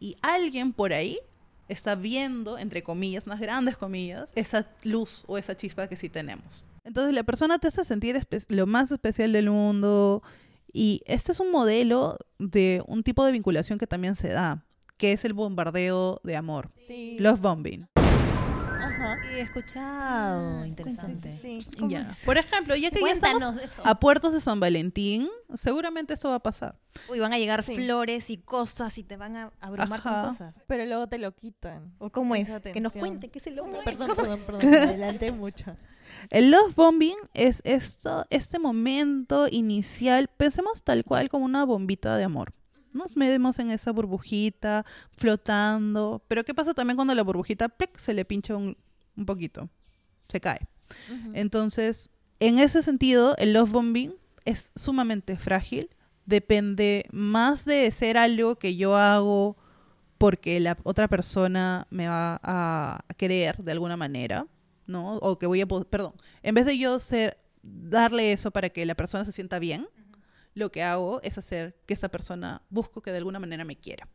[0.04, 1.18] y alguien por ahí
[1.66, 6.62] está viendo, entre comillas, unas grandes comillas, esa luz o esa chispa que sí tenemos.
[6.84, 10.22] Entonces la persona te hace sentir lo más especial del mundo
[10.74, 14.62] y este es un modelo de un tipo de vinculación que también se da,
[14.98, 17.16] que es el bombardeo de amor, Sí.
[17.18, 17.86] love bombing.
[19.04, 19.22] Ajá.
[19.22, 20.64] Sí, he escuchado.
[20.64, 21.30] Interesante.
[21.30, 21.66] Sí.
[21.88, 22.08] Ya.
[22.24, 23.82] Por ejemplo, ya que ya estamos Cuéntanos de eso.
[23.84, 26.78] a puertos de San Valentín, seguramente eso va a pasar.
[27.08, 27.74] Uy, van a llegar Sí.
[27.74, 30.22] flores y cosas y te van a abrumar Ajá.
[30.22, 30.54] con cosas.
[30.66, 31.94] Pero luego te lo quitan.
[31.98, 32.60] ¿O cómo es?
[32.60, 33.80] Que nos cuente, ¿qué es el hombre?
[33.84, 34.74] Perdón, perdón, perdón.
[34.74, 35.76] Adelante mucho.
[36.30, 42.24] El love bombing es esto, este momento inicial, pensemos tal cual como una bombita de
[42.24, 42.52] amor.
[42.92, 44.86] Nos medimos en esa burbujita,
[45.16, 46.22] flotando.
[46.28, 48.76] Pero ¿qué pasa también cuando la burbujita plic, se le pincha un,
[49.16, 49.68] un poquito?
[50.28, 50.60] Se cae.
[51.32, 55.90] Entonces, en ese sentido, el love bombing es sumamente frágil.
[56.26, 59.56] Depende más de ser algo que yo hago
[60.18, 64.46] porque la otra persona me va a querer de alguna manera,
[64.86, 65.16] ¿no?
[65.16, 68.94] O que voy a, perdón, en vez de yo ser, darle eso para que la
[68.94, 69.86] persona se sienta bien,
[70.54, 74.08] lo que hago es hacer que esa persona busco que de alguna manera me quiera.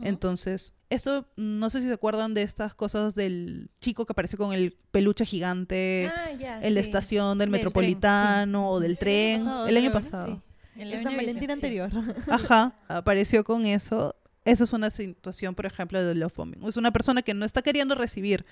[0.00, 4.52] Entonces, esto, no sé si se acuerdan de estas cosas del chico que apareció con
[4.52, 6.86] el peluche gigante Ah, ya, en la sí.
[6.86, 10.42] estación del, Del tren, metropolitano o del El año tren pasado, el año pasado.
[10.76, 11.52] En El la San Valentín sí.
[11.52, 11.90] anterior.
[12.30, 14.14] Ajá, apareció con eso.
[14.44, 16.62] Esa es una situación, por ejemplo, de love bombing.
[16.68, 18.44] Es una persona que no está queriendo recibir.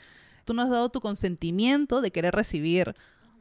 [0.45, 2.95] Tú no has dado tu consentimiento de querer recibir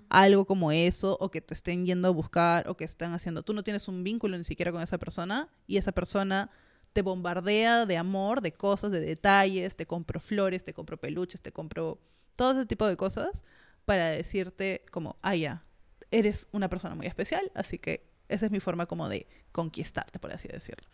[0.10, 3.42] algo como eso o que te estén yendo a buscar o que están haciendo.
[3.42, 6.52] Tú no tienes un vínculo ni siquiera con esa persona y esa persona
[6.94, 11.52] te bombardea de amor, de cosas, de detalles, te compro flores, te compro peluches, te
[11.52, 12.00] compro
[12.36, 13.44] todo ese tipo de cosas
[13.86, 15.64] para decirte como, ah, ya,
[16.12, 20.32] eres una persona muy especial, así que esa es mi forma como de conquistarte, por
[20.32, 20.88] así decirlo.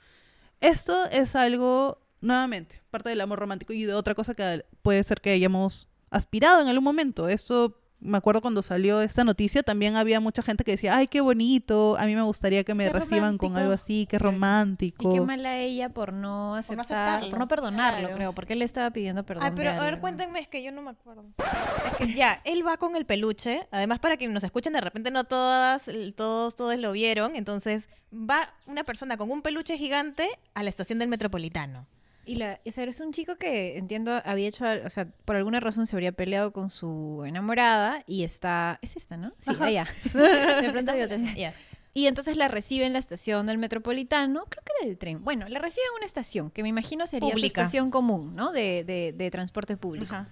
[0.62, 5.21] Esto es algo, nuevamente, parte del amor romántico y de otra cosa que puede ser
[5.21, 7.29] que hayamos aspirado en algún momento.
[7.29, 11.21] Esto, me acuerdo cuando salió esta noticia, también había mucha gente que decía, ay, qué
[11.21, 15.12] bonito, a mí me gustaría que me Qué reciban con algo así, qué romántico.
[15.12, 16.81] Y qué mala ella por no aceptar, por no,
[17.25, 17.47] aceptarlo.
[17.47, 18.15] perdonarlo, Claro.
[18.15, 19.43] creo, porque él le estaba pidiendo perdón.
[19.43, 21.25] Ay, pero a ver, cuéntenme, es que yo no me acuerdo.
[21.38, 23.67] Es que ya, él va con el peluche.
[23.71, 27.35] Además, para quienes nos escuchen, de repente no todas, todos, todos lo vieron.
[27.35, 31.85] Entonces, va una persona con un peluche gigante a la estación del Metropolitano.
[32.25, 35.60] Y la, o sea, es un chico que entiendo había hecho, o sea, por alguna
[35.60, 39.34] razón se habría peleado con su enamorada y está, es esta, ¿no?
[39.39, 39.65] Sí, Ajá.
[39.65, 39.88] allá.
[40.62, 41.17] De pronto había otra.
[41.36, 41.53] Ya.
[41.93, 45.23] Y entonces la recibe en la estación del metropolitano, creo que era del tren.
[45.23, 47.62] Bueno, la recibe en una estación, que me imagino sería su Pública.
[47.63, 48.51] estación común, ¿no?
[48.51, 50.13] De, de, de transporte público.
[50.13, 50.29] Ajá.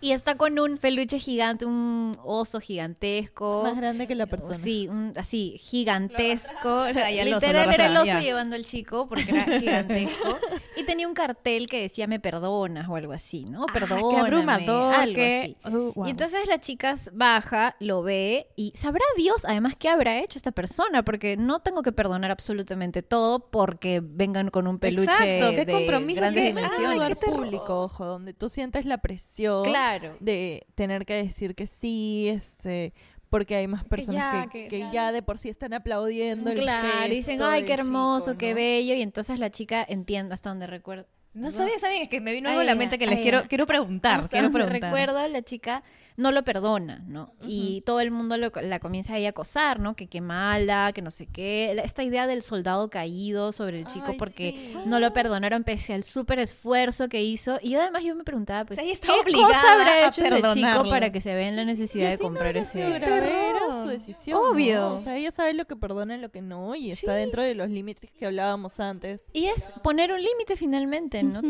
[0.00, 3.62] Y está con un peluche gigante, un oso gigantesco.
[3.64, 4.54] Más grande que la persona.
[4.58, 6.80] Sí, un- así, gigantesco.
[7.04, 8.20] Ahí el oso, Literal lo era el oso ya.
[8.20, 10.38] llevando al chico porque era gigantesco.
[10.76, 13.64] y tenía un cartel que decía me perdonas o algo así, ¿no?
[13.68, 15.74] Ah, Perdóname, qué abrumador, algo qué- así.
[15.76, 16.06] Uh, guau.
[16.06, 20.52] Y entonces la chica baja, lo ve y sabrá Dios además qué habrá hecho esta
[20.52, 25.64] persona, porque no tengo que perdonar absolutamente todo porque vengan con un peluche Exacto, qué
[25.66, 26.92] de compromiso, grandes qué- un dimensiones.
[26.94, 29.89] lugar qué público, ojo, donde tú sientes la presión Claro.
[30.20, 32.92] De tener que decir que sí, este,
[33.28, 34.92] porque hay más personas ya, que, que- que ya.
[34.92, 38.26] ya de por sí están aplaudiendo el Claro, y dicen, gesto ay, del qué hermoso,
[38.32, 38.56] chico, qué ¿no?
[38.56, 41.06] bello, y entonces la chica entiende hasta donde recuerdo.
[41.32, 43.22] No sabía, sabía, es que me vino Ay, algo a la mente que les ay,
[43.22, 44.18] quiero, quiero preguntar.
[44.18, 44.92] Hasta Quiero donde preguntar.
[44.92, 45.84] recuerdo, la chica
[46.20, 47.32] no lo perdona, ¿no?
[47.46, 49.96] Y todo el mundo lo- la comienza ahí a acosar, ¿no?
[49.96, 51.72] Que qué mala, que no sé qué.
[51.74, 54.74] La- Esta idea del soldado caído sobre el chico Ay, porque sí.
[54.86, 57.58] no lo perdonaron pese al súper esfuerzo que hizo.
[57.62, 60.54] Y además yo me preguntaba, pues, O sea, ella está ¿qué cosa habrá hecho ese
[60.54, 62.80] chico para que se vea en la necesidad de no comprar ese...
[62.96, 64.38] era su decisión.
[64.40, 64.50] ¿no?
[64.50, 64.94] Obvio.
[64.94, 67.54] O sea, ella sabe lo que perdona y lo que no, y está dentro de
[67.54, 69.30] los límites que hablábamos antes.
[69.32, 71.40] Y es poner un límite finalmente, ¿no?
[71.40, 71.48] Sí.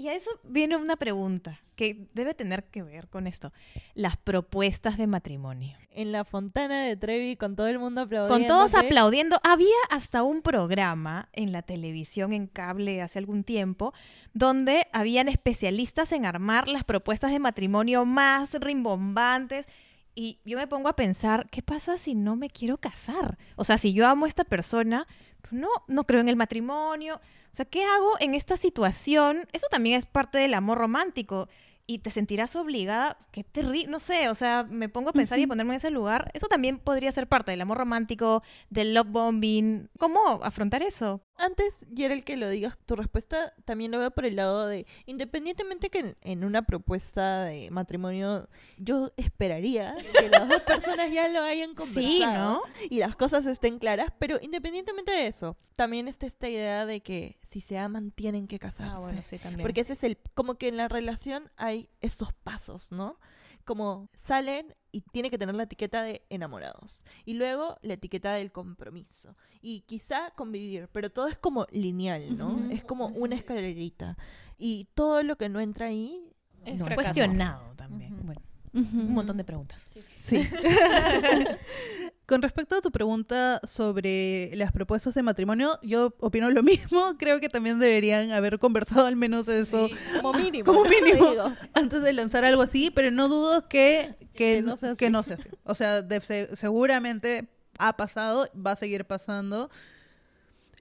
[0.00, 3.52] Y a eso viene una pregunta que debe tener que ver con esto.
[3.94, 5.76] Las propuestas de matrimonio.
[5.90, 8.32] En la fontana de Trevi, con todo el mundo aplaudiendo.
[8.32, 9.40] Con todos aplaudiendo.
[9.42, 13.92] Había hasta un programa en la televisión, en cable, hace algún tiempo,
[14.34, 19.66] donde habían especialistas en armar las propuestas de matrimonio más rimbombantes.
[20.14, 23.36] Y yo me pongo a pensar, ¿qué pasa si no me quiero casar?
[23.56, 25.08] O sea, si yo amo a esta persona,
[25.50, 27.16] no, no creo en el matrimonio.
[27.16, 29.48] O sea, ¿qué hago en esta situación?
[29.52, 31.48] Eso también es parte del amor romántico.
[31.90, 35.44] Y te sentirás obligada, qué terrible, no sé, o sea, me pongo a pensar y
[35.44, 36.30] a ponerme en ese lugar.
[36.34, 39.88] Eso también podría ser parte del amor romántico, del love bombing.
[39.98, 41.22] ¿Cómo afrontar eso?
[41.38, 44.66] Antes, y era el que lo digas, tu respuesta también lo veo por el lado
[44.66, 51.12] de, independientemente que en, en una propuesta de matrimonio, yo esperaría que las dos personas
[51.12, 52.62] ya lo hayan conversado Sí, ¿no?
[52.90, 57.38] y las cosas estén claras, pero independientemente de eso, también está esta idea de que
[57.46, 59.16] si se aman tienen que casarse.
[59.16, 59.62] Ah, sí, también.
[59.62, 63.18] Porque ese es el, como que en la relación hay estos pasos, ¿no?
[63.64, 67.02] Como salen y tiene que tener la etiqueta de enamorados.
[67.24, 69.34] Y luego la etiqueta del compromiso.
[69.60, 72.58] Y quizá convivir, pero todo es como lineal, ¿no?
[72.70, 74.16] Es como una escalerita.
[74.58, 76.32] Y todo lo que no entra ahí...
[76.64, 76.86] Es no.
[76.94, 78.16] Cuestionado también.
[78.24, 78.40] Bueno,
[78.72, 79.80] un montón de preguntas.
[80.18, 80.38] Sí.
[82.28, 87.16] Con respecto a tu pregunta sobre las propuestas de matrimonio, yo opino lo mismo.
[87.18, 89.88] Creo que también deberían haber conversado al menos eso
[90.20, 90.64] Como mínimo.
[90.66, 91.54] como mínimo.
[91.72, 95.12] Antes de lanzar algo así, pero no dudo que, que, Que no sea que así.
[95.12, 95.48] no sea así.
[95.64, 99.70] O sea, de- se- seguramente ha pasado, va a seguir pasando.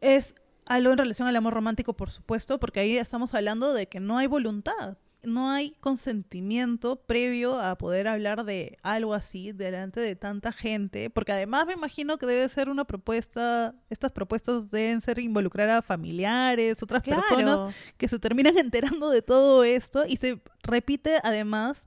[0.02, 4.02] Es algo en relación al amor romántico, por supuesto, porque ahí estamos hablando de que
[4.02, 4.98] no hay voluntad.
[5.28, 11.34] No hay consentimiento previo a poder hablar de algo así delante de tanta gente, porque
[11.34, 16.82] además me imagino que debe ser una propuesta, estas propuestas deben ser involucrar a familiares,
[16.82, 21.86] otras personas que se terminan enterando de todo esto y se repite además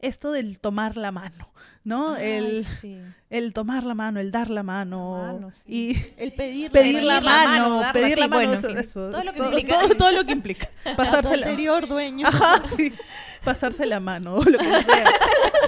[0.00, 1.50] esto del tomar la mano,
[1.84, 2.16] ¿no?
[2.16, 2.98] el, sí.
[3.30, 5.62] el tomar la mano, el dar la mano, La mano, sí.
[5.66, 6.70] y El pedir,
[7.02, 9.48] la, la mano, pedir la mano, bueno, eso, en fin, eso, todo lo que todo,
[9.58, 9.80] implica.
[9.80, 10.70] todo- todo lo que implica.
[10.96, 12.26] Pasarse la, anterior dueño.
[12.26, 12.92] Ajá, sí.
[13.44, 15.06] Pasarse la mano o lo que sea.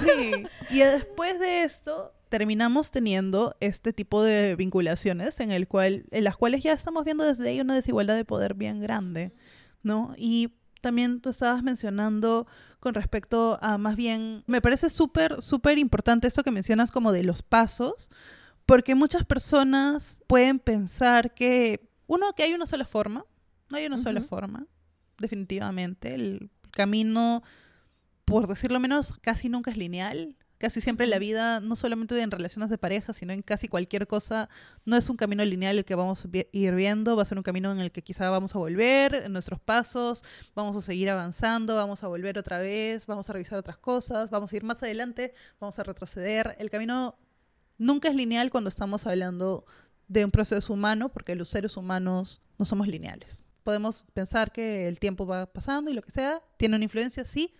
[0.01, 0.31] Sí.
[0.71, 6.37] Y después de esto terminamos teniendo este tipo de vinculaciones en el cual en las
[6.37, 9.33] cuales ya estamos viendo desde ahí una desigualdad de poder bien grande,
[9.83, 10.13] ¿no?
[10.17, 12.47] Y también tú estabas mencionando
[12.81, 17.23] con respecto a más bien me parece súper súper importante esto que mencionas como de
[17.23, 18.09] los pasos
[18.65, 23.25] porque muchas personas pueden pensar que uno que hay una sola forma,
[23.69, 24.65] no hay una sola forma,
[25.17, 26.13] definitivamente.
[26.13, 27.43] El camino,
[28.25, 30.35] por decirlo menos, casi nunca es lineal.
[30.61, 34.47] Casi siempre la vida, no solamente en relaciones de pareja, sino en casi cualquier cosa,
[34.85, 37.43] no es un camino lineal el que vamos a ir viendo, va a ser un
[37.43, 41.75] camino en el que quizá vamos a volver en nuestros pasos, vamos a seguir avanzando,
[41.75, 45.33] vamos a volver otra vez, vamos a revisar otras cosas, vamos a ir más adelante,
[45.59, 46.55] vamos a retroceder.
[46.59, 47.17] El camino
[47.79, 49.65] nunca es lineal cuando estamos hablando
[50.09, 53.43] de un proceso humano, porque los seres humanos no somos lineales.
[53.63, 57.55] Podemos pensar que el tiempo va pasando y lo que sea, tiene una influencia, sí,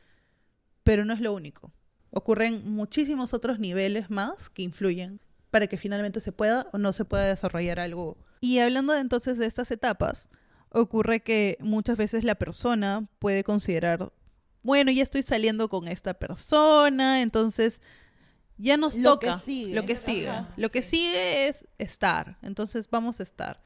[0.84, 1.74] pero no es lo único.
[2.12, 5.20] Ocurren muchísimos otros niveles más que influyen
[5.50, 8.18] para que finalmente se pueda o no se pueda desarrollar algo.
[8.42, 10.28] Y hablando entonces de estas etapas,
[10.70, 14.12] ocurre que muchas veces la persona puede considerar,
[14.64, 17.82] bueno, ya estoy saliendo con esta persona, entonces
[18.58, 19.74] ya nos Lo que toca sigue.
[19.76, 20.30] lo que sigue.
[20.30, 23.62] Ajá, lo que sigue es estar, entonces vamos a estar.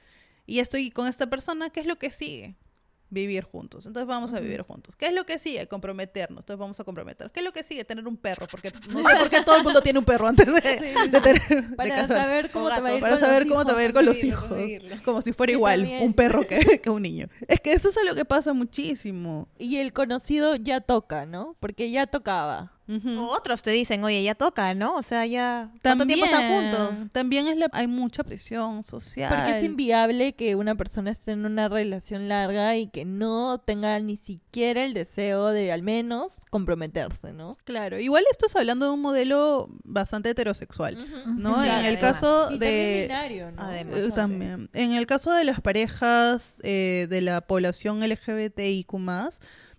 [0.45, 2.55] Y ya estoy con esta persona, ¿qué es lo que sigue?
[3.09, 3.85] Vivir juntos.
[3.85, 4.95] Entonces vamos a vivir juntos.
[4.95, 5.67] ¿Qué es lo que sigue?
[5.67, 6.43] Comprometernos.
[6.43, 7.29] Entonces vamos a comprometer.
[7.31, 7.85] ¿Qué es lo que sigue?
[7.85, 8.47] Tener un perro.
[8.49, 10.61] Porque no sé por qué todo el mundo tiene un perro antes de,
[11.09, 11.75] de tener.
[11.75, 13.83] Para saber cómo te va a ir Para con saber los cómo te va a
[13.83, 14.45] ir con los hijos.
[14.45, 14.95] conseguirlo.
[15.05, 17.27] Como si fuera igual un perro que, que un niño.
[17.47, 19.47] Es que eso es algo que pasa muchísimo.
[19.57, 21.55] Y el conocido ya toca, ¿no?
[21.59, 22.74] Porque ya tocaba.
[22.87, 24.95] O Otros te dicen, oye, ya toca, ¿no?
[24.95, 25.71] O sea, ya...
[25.81, 27.11] ¿Cuánto tiempo están juntos?
[27.11, 29.33] También es la- hay mucha presión social.
[29.35, 33.99] Porque es inviable que una persona esté en una relación larga y que no tenga
[33.99, 37.57] ni siquiera el deseo de al menos comprometerse, ¿no?
[37.63, 40.95] Claro, igual esto es hablando de un modelo bastante heterosexual,
[41.37, 41.63] ¿no?
[41.63, 43.01] Sí, en el caso Y también de...
[43.07, 43.61] binario, ¿no?
[43.63, 43.97] Además.
[43.97, 44.15] Eh, Sí.
[44.15, 44.69] también.
[44.73, 48.93] En el caso de las parejas eh, de la población LGBTIQ+,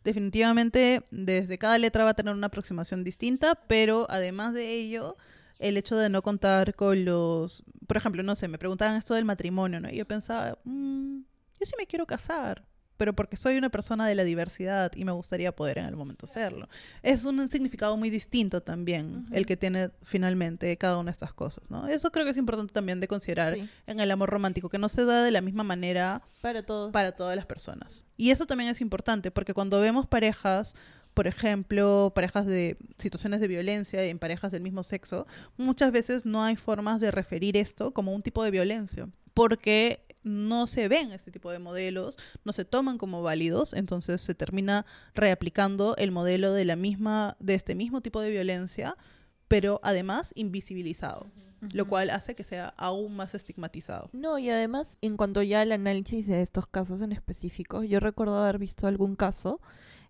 [0.07, 5.17] definitivamente desde cada letra va a tener una aproximación distinta, pero además de ello,
[5.59, 7.65] el hecho de no contar con los...
[7.87, 9.91] Por ejemplo, no sé, me preguntaban esto del matrimonio, ¿no?
[9.91, 11.19] Y yo pensaba, "Mm,
[11.61, 12.65] yo sí me quiero casar,
[12.97, 16.27] pero porque soy una persona de la diversidad y me gustaría poder en el momento
[16.27, 16.69] hacerlo.
[17.03, 21.71] Es un significado muy distinto también el que tiene finalmente cada una de estas cosas,
[21.71, 21.87] ¿no?
[21.89, 24.89] Eso creo que es importante también de considerar Sí, en el amor romántico, que no
[24.89, 26.93] se da de la misma manera para todos.
[26.93, 28.05] para todas las personas.
[28.17, 30.75] Y eso también es importante, porque cuando vemos parejas,
[31.15, 36.43] por ejemplo, parejas de situaciones de violencia en parejas del mismo sexo, muchas veces no
[36.43, 41.31] hay formas de referir esto como un tipo de violencia, porque no se ven este
[41.31, 44.85] tipo de modelos, no se toman como válidos, entonces se termina
[45.15, 48.97] reaplicando el modelo de la misma de este mismo tipo de violencia,
[49.47, 54.11] pero además invisibilizado, lo cual hace que sea aún más estigmatizado.
[54.13, 58.37] No, y además, en cuanto ya al análisis de estos casos en específico, yo recuerdo
[58.37, 59.61] haber visto algún caso,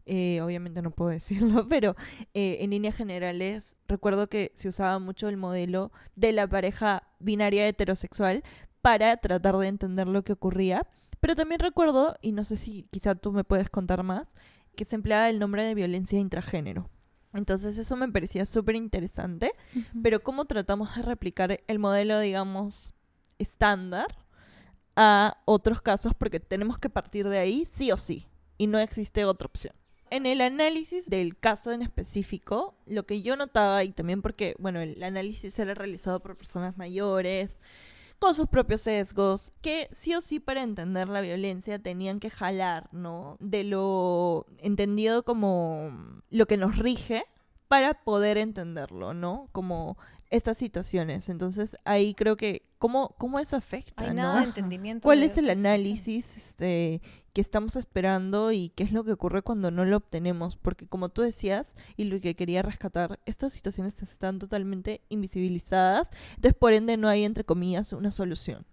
[0.06, 1.94] eh, obviamente no puedo decirlo, pero
[2.32, 7.66] eh, en líneas generales recuerdo que se usaba mucho el modelo de la pareja binaria
[7.66, 8.44] heterosexual
[8.86, 10.86] para tratar de entender lo que ocurría.
[11.18, 14.36] Pero también recuerdo, y no sé si quizá tú me puedes contar más,
[14.76, 16.88] que se empleaba el nombre de violencia intragénero.
[17.34, 19.50] Entonces eso me parecía súper interesante.
[20.04, 22.94] Pero ¿cómo tratamos de replicar el modelo, digamos,
[23.40, 24.06] estándar
[24.94, 26.14] a otros casos?
[26.16, 28.28] Porque tenemos que partir de ahí sí o sí.
[28.56, 29.74] Y no existe otra opción.
[30.10, 34.78] En el análisis del caso en específico, lo que yo notaba, y también porque, bueno,
[34.78, 37.60] el análisis era realizado por personas mayores,
[38.18, 42.88] con sus propios sesgos, que sí o sí para entender la violencia tenían que jalar,
[42.92, 43.36] ¿no?
[43.40, 47.24] De lo entendido como lo que nos rige
[47.68, 49.48] para poder entenderlo, ¿no?
[49.52, 49.98] Como
[50.30, 51.28] estas situaciones.
[51.28, 54.04] Entonces ahí creo que, ¿cómo, cómo eso afecta?
[54.04, 54.22] Hay ¿no?
[54.22, 55.02] nada de entendimiento.
[55.02, 57.00] ¿Cuál de es el análisis este,
[57.32, 60.56] que estamos esperando y qué es lo que ocurre cuando no lo obtenemos?
[60.56, 66.54] Porque como tú decías, y lo que quería rescatar, estas situaciones están totalmente invisibilizadas, entonces
[66.58, 68.66] por ende no hay, entre comillas, una solución.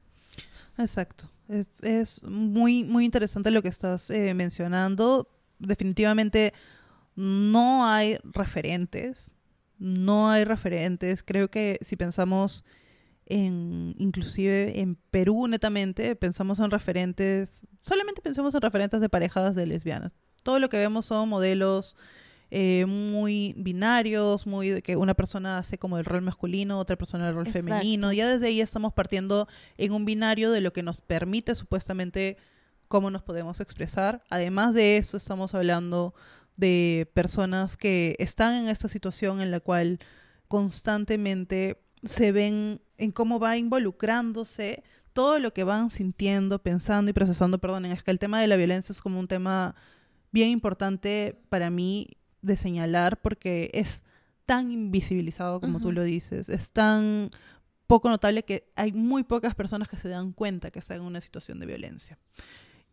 [0.78, 1.30] Exacto.
[1.48, 5.30] Es, es muy, muy interesante lo que estás eh, mencionando.
[5.60, 6.54] Definitivamente
[7.16, 9.34] no hay referentes.
[9.84, 11.24] No hay referentes.
[11.24, 12.64] Creo que si pensamos
[13.26, 19.66] en, inclusive en Perú netamente, pensamos en referentes, solamente pensemos en referentes de parejas de
[19.66, 20.14] lesbianas.
[20.42, 21.98] Todo lo que vemos son modelos
[22.50, 27.28] eh, muy binarios, muy de que una persona hace como el rol masculino, otra persona
[27.28, 27.68] el rol Exacto.
[27.68, 28.14] femenino.
[28.14, 32.38] Ya desde ahí estamos partiendo en un binario de lo que nos permite supuestamente
[32.88, 34.24] cómo nos podemos expresar.
[34.30, 36.14] Además de eso, estamos hablando
[36.56, 40.00] de personas que están en esta situación en la cual
[40.48, 44.84] constantemente se ven en cómo va involucrándose
[45.14, 47.60] todo lo que van sintiendo, pensando y procesando.
[47.60, 49.76] Perdonen, es que el tema de la violencia es como un tema
[50.32, 54.04] bien importante para mí de señalar porque es
[54.46, 57.30] tan invisibilizado como tú lo dices, es tan
[57.88, 61.22] poco notable que hay muy pocas personas que se dan cuenta que están en una
[61.22, 62.18] situación de violencia.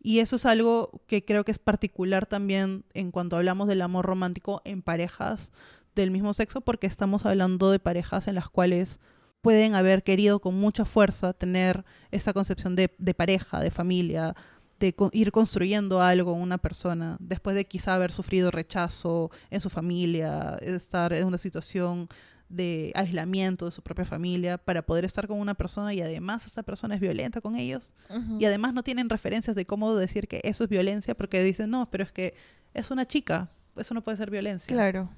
[0.03, 4.05] Y eso es algo que creo que es particular también en cuanto hablamos del amor
[4.05, 5.51] romántico en parejas
[5.95, 8.99] del mismo sexo, porque estamos hablando de parejas en las cuales
[9.41, 14.35] pueden haber querido con mucha fuerza tener esa concepción de, de pareja, de familia,
[14.79, 19.61] de co- ir construyendo algo con una persona, después de quizá haber sufrido rechazo en
[19.61, 22.07] su familia, estar en una situación
[22.51, 26.63] de aislamiento de su propia familia, para poder estar con una persona y además esa
[26.63, 27.91] persona es violenta con ellos
[28.39, 31.89] y además no tienen referencias de cómo decir que eso es violencia porque dicen, no,
[31.89, 32.35] pero es que
[32.73, 34.73] es una chica, eso no puede ser violencia.
[34.73, 35.09] Claro.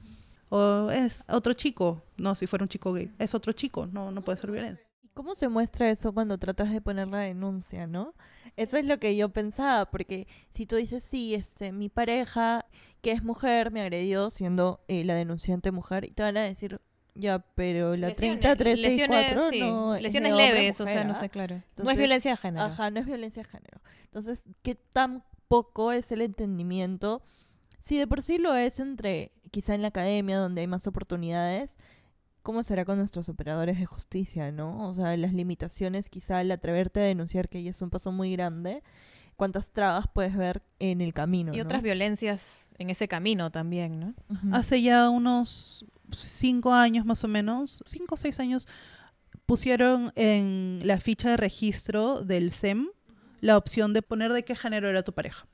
[0.49, 4.21] O es otro chico, no, si fuera un chico gay, es otro chico, no, no
[4.21, 4.85] puede ser violencia.
[5.01, 8.13] ¿Y cómo se muestra eso cuando tratas de poner la denuncia, no?
[8.55, 12.65] Eso es lo que yo pensaba, porque si tú dices, sí, este, mi pareja,
[13.01, 16.79] que es mujer, me agredió siendo eh, la denunciante mujer, y te van a decir,
[17.15, 21.15] ya, pero la Lesiones, 3364 sí, no es lesiones a leves, o sea, no ¿ah?
[21.15, 21.61] sé, claro.
[21.81, 22.65] no es violencia de género.
[22.65, 23.81] Ajá, no es violencia de género.
[24.05, 27.21] Entonces, ¿qué tan poco es el entendimiento?
[27.79, 31.77] Si de por sí lo es entre, quizá en la academia, donde hay más oportunidades,
[32.41, 34.87] ¿cómo será con nuestros operadores de justicia, no?
[34.87, 38.31] O sea, las limitaciones, quizá al atreverte a denunciar que ya es un paso muy
[38.31, 38.83] grande,
[39.35, 41.63] cuántas trabas puedes ver en el camino, Y ¿no?
[41.63, 44.13] otras violencias en ese camino también, ¿no?
[44.51, 45.85] Hace ya unos
[46.17, 48.67] cinco años más o menos, cinco o seis años,
[49.45, 52.87] pusieron en la ficha de registro del SEM
[53.41, 55.47] la opción de poner de qué género era tu pareja.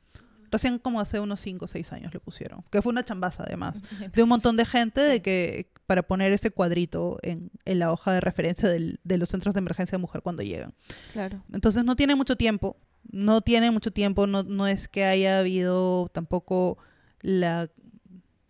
[0.51, 3.81] Recién como hace unos cinco o seis años lo pusieron, que fue una chambaza además,
[4.13, 8.11] de un montón de gente de que para poner ese cuadrito en, en la hoja
[8.13, 10.73] de referencia del- de los centros de emergencia de mujer cuando llegan.
[11.13, 11.43] Claro.
[11.51, 12.77] Entonces no tiene mucho tiempo,
[13.11, 16.77] no tiene mucho tiempo, no, no es que haya habido tampoco
[17.21, 17.69] la...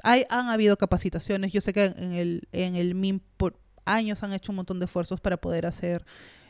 [0.04, 4.34] Hay, han habido capacitaciones, yo sé que en el, en el MIM por años han
[4.34, 6.06] hecho un montón de esfuerzos para poder hacer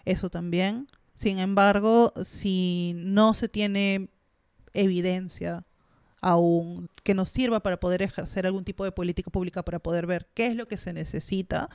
[0.05, 0.87] eso también.
[1.13, 4.09] Sin embargo, si no se tiene
[4.73, 5.65] evidencia
[6.21, 10.27] aún que nos sirva para poder ejercer algún tipo de política pública para poder ver
[10.33, 11.69] qué es lo que se necesita,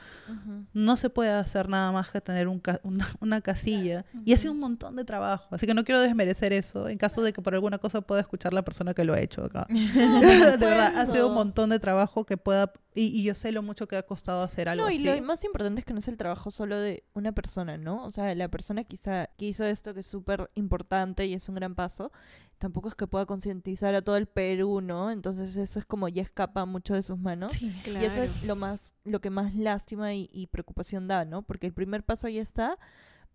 [0.73, 4.05] no se puede hacer nada más que tener un ca- una, una casilla.
[4.23, 5.47] Y ha sido un montón de trabajo.
[5.51, 8.53] Así que no quiero desmerecer eso en caso de que por alguna cosa pueda escuchar
[8.53, 9.65] la persona que lo ha hecho acá.
[9.69, 12.71] de verdad, ha sido un montón de trabajo que pueda...
[12.95, 15.03] Y, y yo sé lo mucho que ha costado hacer algo No, y así.
[15.03, 18.05] lo más importante es que no es el trabajo solo de una persona, ¿no?
[18.05, 21.55] O sea, la persona quizá que hizo esto que es súper importante y es un
[21.55, 22.13] gran paso,
[22.57, 25.11] tampoco es que pueda concientizar a todo el Perú, ¿no?
[25.11, 27.61] Entonces eso es como ya escapa mucho de sus manos.
[27.61, 27.73] Y
[28.05, 31.41] eso es lo más, lo que más lástima y, y preocupación da, ¿no?
[31.41, 32.77] Porque el primer paso ya está,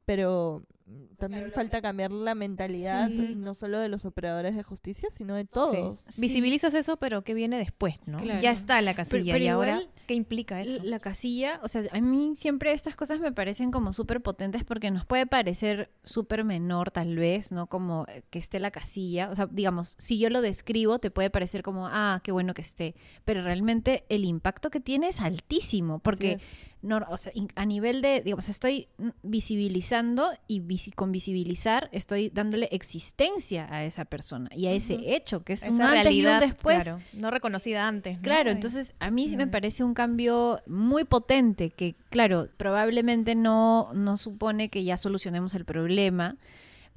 [0.05, 3.35] pero mm, también falta cambiar la mentalidad, Sí.
[3.37, 6.05] no solo de los operadores de justicia, sino de todos.
[6.09, 6.21] Sí.
[6.21, 8.19] Visibilizas eso, pero ¿qué viene después, no?
[8.19, 8.41] Claro.
[8.41, 9.33] Ya está la casilla.
[9.33, 10.83] pero y ahora, ¿qué implica eso?
[10.83, 14.91] La casilla, o sea, a mí siempre estas cosas me parecen como súper potentes porque
[14.91, 17.69] nos puede parecer súper menor tal vez, ¿no?
[17.69, 21.31] Como eh, que esté la casilla, o sea, digamos, si yo lo describo te puede
[21.31, 22.95] parecer como, ah, qué bueno que esté,
[23.25, 26.33] pero realmente el impacto que tiene es altísimo porque...
[26.33, 26.43] Es.
[26.83, 28.89] No, o sea, a nivel de, digamos, estoy
[29.23, 35.43] visibilizando y visi- con visibilizar estoy dándole existencia a esa persona y a ese hecho,
[35.45, 36.83] que es Esa un antes y realidad, un después.
[36.83, 38.17] claro, no reconocida antes.
[38.17, 38.23] ¿no?
[38.23, 38.55] Claro, Ay.
[38.57, 39.51] entonces a mí sí me Ujú.
[39.53, 45.65] parece un cambio muy potente que, claro, probablemente no, no supone que ya solucionemos el
[45.65, 46.37] problema,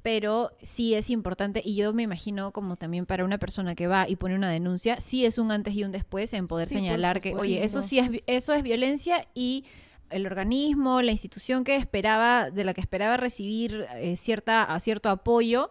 [0.04, 4.06] pero sí es importante y yo me imagino como también para una persona que va
[4.06, 7.22] y pone una denuncia, sí es un antes y un después en poder Sí, señalar
[7.22, 9.64] que, oye, eso sí es, eso es violencia y
[10.10, 15.08] el organismo, la institución que esperaba, de la que esperaba recibir eh, cierta, a cierto
[15.08, 15.70] apoyo,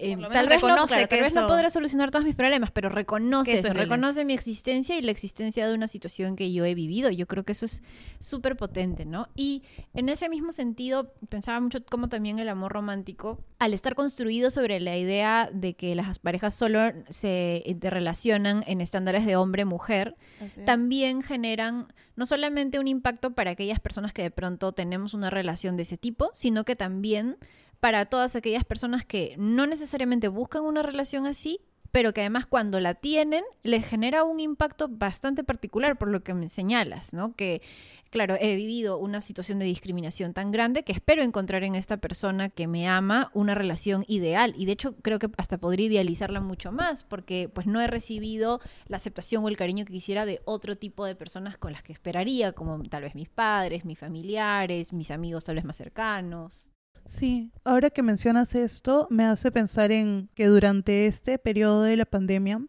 [0.00, 3.54] eh, tal vez, no, claro, tal vez no podrá solucionar todos mis problemas, pero reconoce
[3.54, 7.10] eso reconoce mi existencia y la existencia de una situación que yo he vivido.
[7.10, 7.82] Yo creo que eso es
[8.20, 9.28] súper potente, ¿no?
[9.34, 9.62] Y
[9.94, 14.78] en ese mismo sentido, pensaba mucho como también el amor romántico, al estar construido sobre
[14.78, 20.64] la idea de que las parejas solo se interrelacionan en estándares de hombre-mujer, es.
[20.64, 25.76] también generan no solamente un impacto para aquellas personas que de pronto tenemos una relación
[25.76, 27.36] de ese tipo, sino que también
[27.80, 31.60] para todas aquellas personas que no necesariamente buscan una relación así,
[31.92, 36.34] pero que además cuando la tienen les genera un impacto bastante particular por lo que
[36.34, 37.34] me señalas, ¿no?
[37.34, 37.62] Que,
[38.10, 42.50] claro, he vivido una situación de discriminación tan grande que espero encontrar en esta persona
[42.50, 46.72] que me ama una relación ideal y de hecho creo que hasta podría idealizarla mucho
[46.72, 50.76] más porque pues no he recibido la aceptación o el cariño que quisiera de otro
[50.76, 55.10] tipo de personas con las que esperaría, como tal vez mis padres, mis familiares, mis
[55.10, 56.68] amigos tal vez más cercanos.
[57.08, 62.04] Sí, ahora que mencionas esto, me hace pensar en que durante este periodo de la
[62.04, 62.60] pandemia,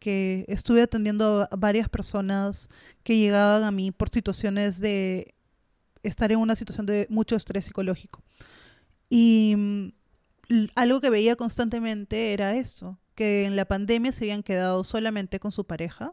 [0.00, 2.68] que estuve atendiendo a varias personas
[3.04, 5.36] que llegaban a mí por situaciones de
[6.02, 8.20] estar en una situación de mucho estrés psicológico.
[9.08, 9.92] Y mm,
[10.74, 15.52] algo que veía constantemente era eso, que en la pandemia se habían quedado solamente con
[15.52, 16.12] su pareja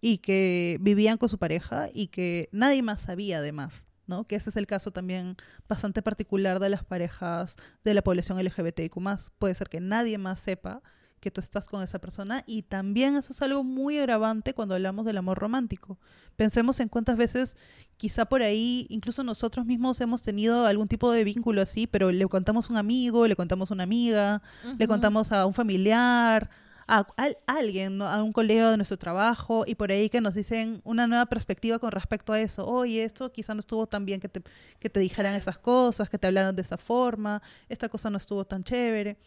[0.00, 3.84] y que vivían con su pareja y que nadie más sabía además.
[4.08, 4.24] ¿No?
[4.24, 5.36] Que ese es el caso también
[5.68, 8.98] bastante particular de las parejas de la población LGBTIQ+.
[9.38, 10.82] Puede ser que nadie más sepa
[11.20, 15.04] que tú estás con esa persona y también eso es algo muy agravante cuando hablamos
[15.04, 15.98] del amor romántico.
[16.36, 17.56] Pensemos en cuántas veces
[17.96, 22.26] quizá por ahí incluso nosotros mismos hemos tenido algún tipo de vínculo así, pero le
[22.26, 24.42] contamos a un amigo, le contamos a una amiga,
[24.78, 26.50] le contamos a un familiar,
[26.88, 27.06] a,
[27.46, 31.26] alguien, a un colega de nuestro trabajo y por ahí que nos dicen una nueva
[31.26, 32.66] perspectiva con respecto a eso.
[32.66, 34.42] Oye, esto quizá no estuvo tan bien que te,
[34.80, 38.44] que te dijeran esas cosas, que te hablaran de esa forma, esta cosa no estuvo
[38.46, 39.18] tan chévere.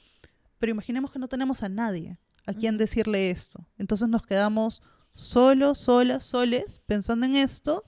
[0.57, 3.65] Pero imaginemos que no tenemos a nadie a quien decirle esto.
[3.77, 4.81] Entonces nos quedamos
[5.13, 7.85] solos, solas, soles, pensando en esto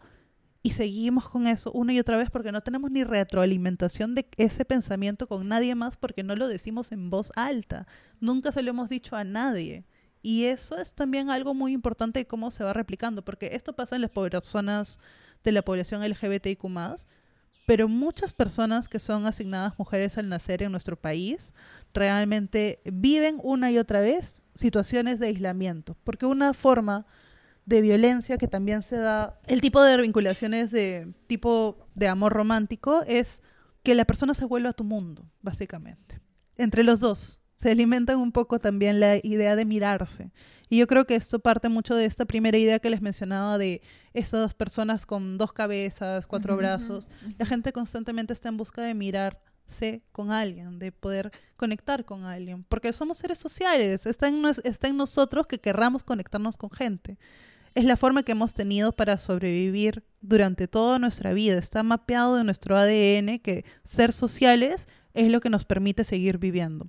[0.66, 4.64] y seguimos con eso una y otra vez porque no tenemos ni retroalimentación de ese
[4.64, 7.86] pensamiento con nadie más porque no lo decimos en voz alta.
[8.22, 9.84] Nunca se lo hemos dicho a nadie.
[10.22, 13.98] Y eso es también algo muy importante de cómo se va replicando, porque esto pasa
[13.98, 15.00] en las personas
[15.44, 16.64] de la población LGBTIQ,
[17.66, 21.54] pero muchas personas que son asignadas mujeres al nacer en nuestro país
[21.94, 27.06] realmente viven una y otra vez situaciones de aislamiento, porque una forma
[27.66, 33.04] de violencia que también se da, el tipo de vinculaciones de tipo de amor romántico
[33.08, 33.42] es
[33.84, 36.20] que la persona se vuelva a tu mundo, básicamente.
[36.58, 40.32] Entre los dos se alimentan un poco también la idea de mirarse.
[40.70, 43.82] Y yo creo que esto parte mucho de esta primera idea que les mencionaba de
[44.14, 47.08] esas personas con dos cabezas, cuatro brazos.
[47.38, 52.64] La gente constantemente está en busca de mirarse con alguien, de poder conectar con alguien,
[52.64, 57.18] porque somos seres sociales, está en, está en nosotros que querramos conectarnos con gente
[57.76, 61.58] es la forma que hemos tenido para sobrevivir durante toda nuestra vida.
[61.58, 66.88] Está mapeado en nuestro ADN que ser sociales es lo que nos permite seguir viviendo.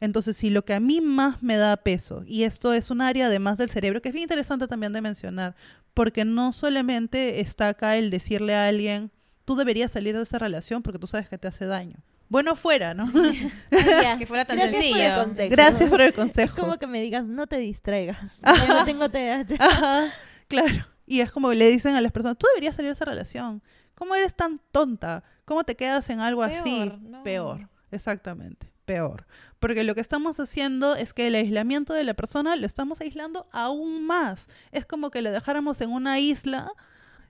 [0.00, 3.26] Entonces, si lo que a mí más me da peso, y esto es un área
[3.26, 5.54] además del cerebro que es bien interesante también de mencionar,
[5.94, 9.12] porque no solamente está acá el decirle a alguien,
[9.44, 11.96] tú deberías salir de esa relación porque tú sabes que te hace daño.
[12.34, 13.06] Bueno fuera, ¿no?
[14.18, 15.24] que fuera tan sencillo.
[15.50, 16.52] Gracias por el consejo.
[16.56, 18.18] Es como que me digas, no te distraigas.
[18.66, 20.12] Yo no tengo TDAH.
[20.48, 20.84] claro.
[21.06, 23.62] Y es como le dicen a las personas, tú deberías salir de esa relación.
[23.94, 25.22] ¿Cómo eres tan tonta?
[25.44, 26.90] ¿Cómo te quedas en algo así?
[27.22, 27.68] Peor.
[27.92, 28.68] Exactamente.
[28.84, 29.28] Peor.
[29.60, 33.46] Porque lo que estamos haciendo es que el aislamiento de la persona lo estamos aislando
[33.52, 34.48] aún más.
[34.72, 36.72] Es como que le dejáramos en una isla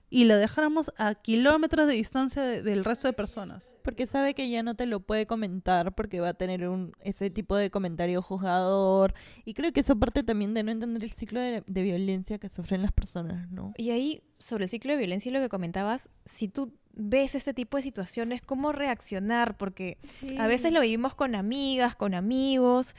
[0.09, 3.73] y lo dejáramos a kilómetros de distancia del resto de personas.
[3.83, 7.29] Porque sabe que ya no te lo puede comentar porque va a tener un, ese
[7.29, 9.13] tipo de comentario juzgador.
[9.45, 12.81] Y creo que eso parte también de no entender el ciclo de, violencia que sufren
[12.81, 13.73] las personas, ¿no?
[13.77, 17.53] Y ahí, sobre el ciclo de violencia y lo que comentabas, si tú ves este
[17.53, 19.57] tipo de situaciones, ¿cómo reaccionar?
[19.57, 19.97] Porque
[20.39, 22.95] a veces lo vivimos con amigas, con amigos.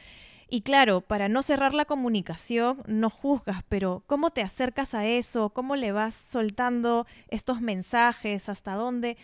[0.48, 5.50] Y claro, para no cerrar la comunicación, no juzgas, pero ¿cómo te acercas a eso?
[5.50, 8.48] ¿Cómo le vas soltando estos mensajes?
[8.48, 9.16] ¿Hasta dónde?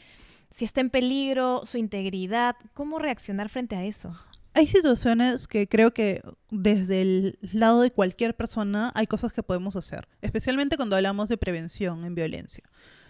[0.54, 4.16] Si está en peligro su integridad, ¿cómo reaccionar frente a eso?
[4.54, 9.76] Hay situaciones que creo que desde el lado de cualquier persona hay cosas que podemos
[9.76, 12.64] hacer, especialmente cuando hablamos de prevención en violencia.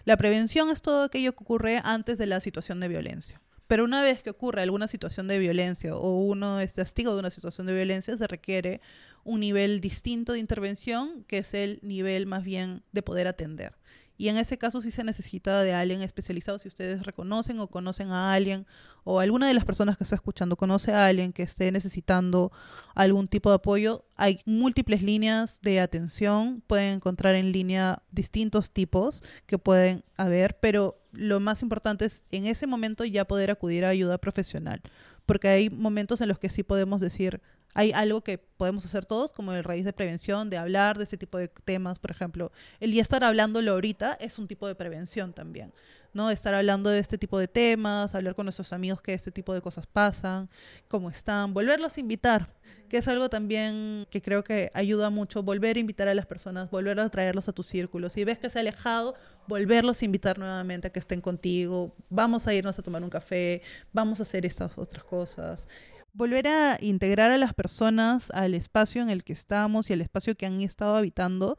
[0.05, 3.41] La prevención es todo aquello que ocurre antes de la situación de violencia.
[3.67, 7.29] Pero una vez que ocurre alguna situación de violencia o uno es testigo de una
[7.29, 8.81] situación de violencia, se requiere
[9.23, 13.75] un nivel distinto de intervención, que es el nivel más bien de poder atender.
[14.17, 16.59] Y en ese caso sí se necesita de alguien especializado.
[16.59, 18.65] Si ustedes reconocen o conocen a alguien
[19.03, 22.51] o alguna de las personas que está escuchando conoce a alguien que esté necesitando
[22.95, 26.63] algún tipo de apoyo, hay múltiples líneas de atención.
[26.67, 32.45] Pueden encontrar en línea distintos tipos que pueden haber, pero lo más importante es en
[32.45, 34.81] ese momento ya poder acudir a ayuda profesional.
[35.25, 37.41] Porque hay momentos en los que sí podemos decir,
[37.73, 41.17] hay algo que podemos hacer todos, como el raíz de prevención, de hablar de este
[41.17, 42.51] tipo de temas, por ejemplo.
[42.79, 45.73] El ya estar hablándolo ahorita es un tipo de prevención también.
[46.13, 46.29] ¿no?
[46.29, 49.61] Estar hablando de este tipo de temas, hablar con nuestros amigos que este tipo de
[49.61, 50.49] cosas pasan,
[50.87, 52.53] cómo están, volverlos a invitar,
[52.87, 56.69] que es algo también que creo que ayuda mucho, volver a invitar a las personas,
[56.69, 58.09] volver a traerlos a tu círculo.
[58.09, 59.15] Si ves que se ha alejado,
[59.47, 63.63] volverlos a invitar nuevamente a que estén contigo, vamos a irnos a tomar un café,
[63.91, 65.67] vamos a hacer estas otras cosas.
[66.13, 70.35] Volver a integrar a las personas al espacio en el que estamos y al espacio
[70.35, 71.57] que han estado habitando,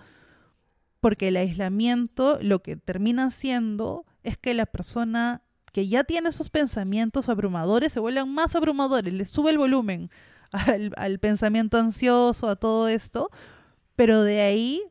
[1.00, 5.42] porque el aislamiento lo que termina siendo es que la persona
[5.72, 10.08] que ya tiene esos pensamientos abrumadores se vuelvan más abrumadores, le sube el volumen
[10.52, 13.28] al, al pensamiento ansioso, a todo esto,
[13.96, 14.82] pero de ahí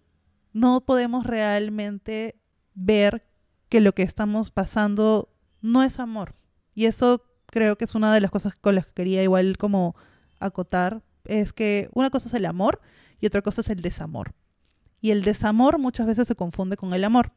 [0.52, 2.36] no podemos realmente
[2.74, 3.26] ver
[3.70, 5.30] que lo que estamos pasando
[5.62, 6.36] no es amor.
[6.76, 7.24] Y eso
[7.54, 9.96] creo que es una de las cosas con las que quería igual como
[10.40, 12.82] acotar, es que una cosa es el amor
[13.22, 14.34] y otra cosa es el desamor.
[15.02, 17.32] Y el desamor muchas veces se confunde con el amor.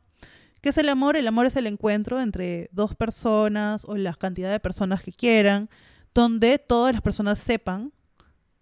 [0.62, 1.17] ¿Qué es el amor?
[1.17, 5.69] El amor es el encuentro entre dos personas o la cantidad de personas que quieran,
[6.14, 7.93] donde todas las personas sepan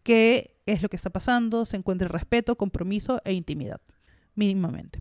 [0.02, 3.80] qué es lo que está pasando, se encuentre respeto, compromiso e intimidad,
[4.34, 4.98] mínimamente.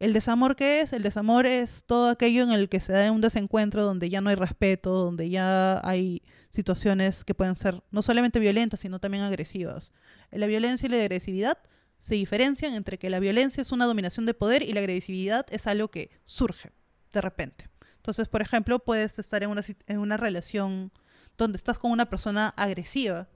[0.00, 0.92] ¿El desamor qué es?
[0.92, 4.30] El desamor es todo aquello en el que se da un desencuentro donde ya no
[4.30, 9.92] hay respeto, donde ya hay situaciones que pueden ser no solamente violentas, sino también agresivas.
[10.30, 11.58] La violencia y la agresividad
[11.98, 15.66] se diferencian entre que la violencia es una dominación de poder y la agresividad es
[15.66, 16.72] algo que surge
[17.12, 17.70] de repente.
[17.96, 20.92] Entonces, por ejemplo, puedes estar en una, en una relación
[21.38, 23.28] donde estás con una persona agresiva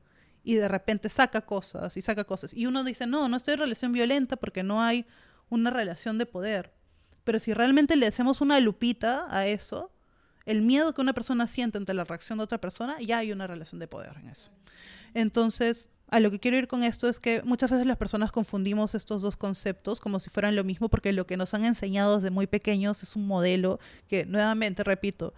[0.42, 2.52] y de repente saca cosas y saca cosas.
[2.52, 5.06] Y uno dice, no, no estoy en relación violenta porque no hay
[5.50, 6.72] una relación de poder.
[7.24, 9.92] Pero si realmente le hacemos una lupita a eso,
[10.46, 13.46] el miedo que una persona siente ante la reacción de otra persona, ya hay una
[13.46, 14.50] relación de poder en eso.
[15.12, 18.94] Entonces, a lo que quiero ir con esto es que muchas veces las personas confundimos
[18.94, 22.30] estos dos conceptos como si fueran lo mismo, porque lo que nos han enseñado desde
[22.30, 23.78] muy pequeños es un modelo
[24.08, 25.34] que, nuevamente, repito,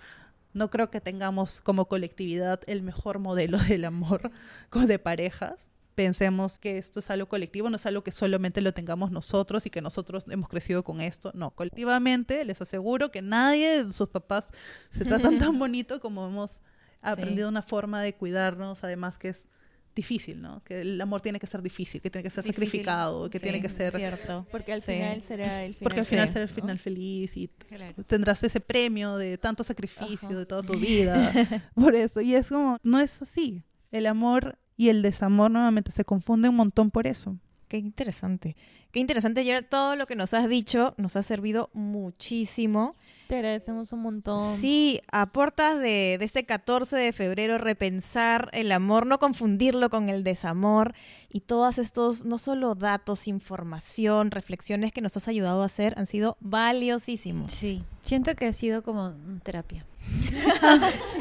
[0.53, 4.31] no creo que tengamos como colectividad el mejor modelo del amor
[4.87, 5.69] de parejas
[6.01, 9.71] pensemos que esto es algo colectivo, no es algo que solamente lo tengamos nosotros y
[9.71, 11.31] que nosotros hemos crecido con esto.
[11.35, 14.49] No, colectivamente les aseguro que nadie de sus papás
[14.89, 16.63] se tratan tan bonito como hemos
[17.03, 19.47] aprendido una forma de cuidarnos, además que es
[19.95, 20.63] difícil, ¿no?
[20.65, 23.69] Que el amor tiene que ser difícil, que tiene que ser sacrificado, que tiene que
[23.69, 24.47] ser cierto.
[24.51, 24.93] Porque al Sí.
[24.93, 25.83] final será el final.
[25.85, 26.55] porque al final feliz, será el ¿no?
[26.55, 28.05] final feliz y Claro.
[28.05, 31.31] tendrás ese premio de tanto sacrificio de toda tu vida
[31.75, 36.07] por eso y es como no es así el amor y el desamor nuevamente se
[36.07, 37.37] confunde un montón por eso
[37.69, 38.57] Qué interesante.
[38.91, 39.67] Qué interesante, Gerard.
[39.67, 42.97] Todo lo que nos has dicho nos ha servido muchísimo.
[43.31, 44.57] Te agradecemos un montón.
[44.57, 50.25] Sí, aportas de, de ese 14 de febrero repensar el amor, no confundirlo con el
[50.25, 50.95] desamor
[51.29, 56.07] y todos estos, no solo datos, información, reflexiones que nos has ayudado a hacer han
[56.07, 57.53] sido valiosísimos.
[57.53, 59.87] Sí, siento que ha sido como mm, terapia.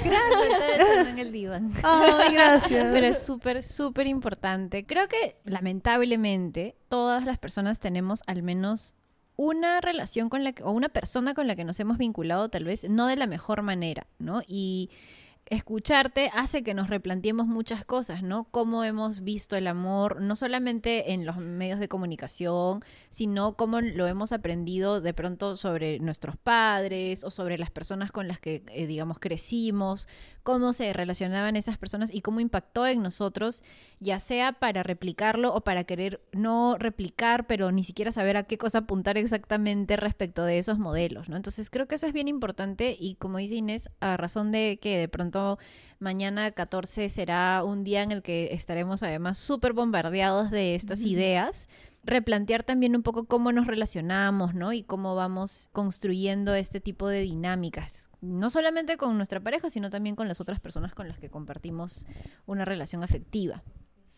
[0.04, 1.08] Gracias.
[1.10, 1.72] en el diván.
[1.84, 4.84] ay gracias Pero es súper, súper importante.
[4.84, 8.96] Creo que lamentablemente todas las personas tenemos al menos
[9.40, 12.66] una relación con la que, o una persona con la que nos hemos vinculado tal
[12.66, 14.42] vez no de la mejor manera, ¿no?
[14.46, 14.90] Y
[15.46, 18.44] escucharte hace que nos replanteemos muchas cosas, ¿no?
[18.52, 24.08] Cómo hemos visto el amor, no solamente en los medios de comunicación, sino cómo lo
[24.08, 28.88] hemos aprendido de pronto sobre nuestros padres o sobre las personas con las que, eh,
[28.88, 30.10] digamos, crecimos,
[30.44, 33.64] cómo se relacionaban esas personas y cómo impactó en nosotros,
[34.00, 38.58] ya sea para replicarlo o para querer no replicar, pero ni siquiera saber a qué
[38.58, 41.36] cosa apuntar exactamente respecto de esos modelos, ¿no?
[41.36, 44.98] Entonces creo que eso es bien importante y como dice Inés, a razón de que
[44.98, 45.60] de pronto
[46.00, 51.68] mañana 14 será un día en el que estaremos además súper bombardeados de estas ideas,
[52.10, 54.74] replantear también un poco cómo nos relacionamos, ¿no?
[54.74, 60.16] Y cómo vamos construyendo este tipo de dinámicas, no solamente con nuestra pareja, sino también
[60.16, 62.06] con las otras personas con las que compartimos
[62.46, 63.64] una relación afectiva.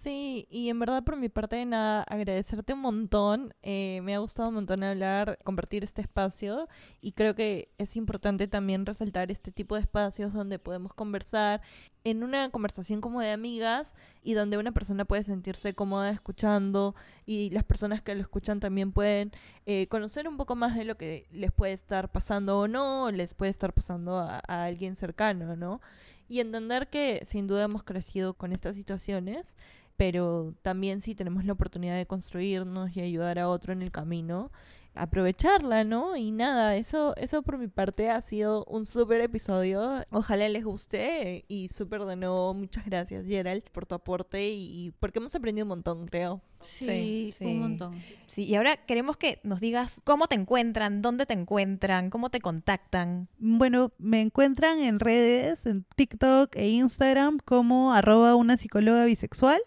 [0.01, 3.53] Sí, y en verdad por mi parte nada, agradecerte un montón.
[3.61, 6.67] Eh, me ha gustado un montón hablar, compartir este espacio
[7.01, 11.61] y creo que es importante también resaltar este tipo de espacios donde podemos conversar
[12.03, 13.93] en una conversación como de amigas
[14.23, 16.95] y donde una persona puede sentirse cómoda escuchando
[17.27, 19.31] y las personas que lo escuchan también pueden
[19.67, 23.35] eh, conocer un poco más de lo que les puede estar pasando o no, les
[23.35, 25.79] puede estar pasando a, a alguien cercano, ¿no?
[26.27, 29.57] Y entender que sin duda hemos crecido con estas situaciones
[30.01, 34.51] pero también si tenemos la oportunidad de construirnos y ayudar a otro en el camino,
[34.95, 36.17] aprovecharla, ¿no?
[36.17, 40.03] Y nada, eso, eso por mi parte ha sido un súper episodio.
[40.09, 45.19] Ojalá les guste y súper de nuevo, muchas gracias Gerald por tu aporte y, porque
[45.19, 46.41] hemos aprendido un montón, creo.
[46.61, 47.45] Sí, sí.
[47.45, 48.01] un montón.
[48.25, 52.39] Sí, y ahora queremos que nos digas cómo te encuentran, dónde te encuentran, cómo te
[52.39, 53.27] contactan.
[53.37, 59.61] Bueno, me encuentran en redes, en TikTok e Instagram como arroba una psicóloga bisexual.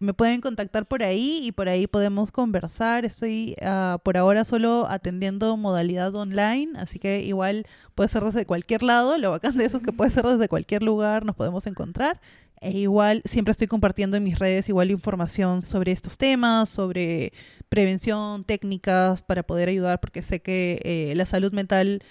[0.00, 3.04] Me pueden contactar por ahí y por ahí podemos conversar.
[3.04, 8.84] Estoy ah, por ahora solo atendiendo modalidad online, así que igual puede ser desde cualquier
[8.84, 9.18] lado.
[9.18, 12.20] Lo bacán de eso es que puede ser desde cualquier lugar, nos podemos encontrar.
[12.60, 17.32] E igual siempre estoy compartiendo en mis redes igual información sobre estos temas, sobre
[17.68, 22.02] prevención, técnicas para poder ayudar, porque sé que eh, la salud mental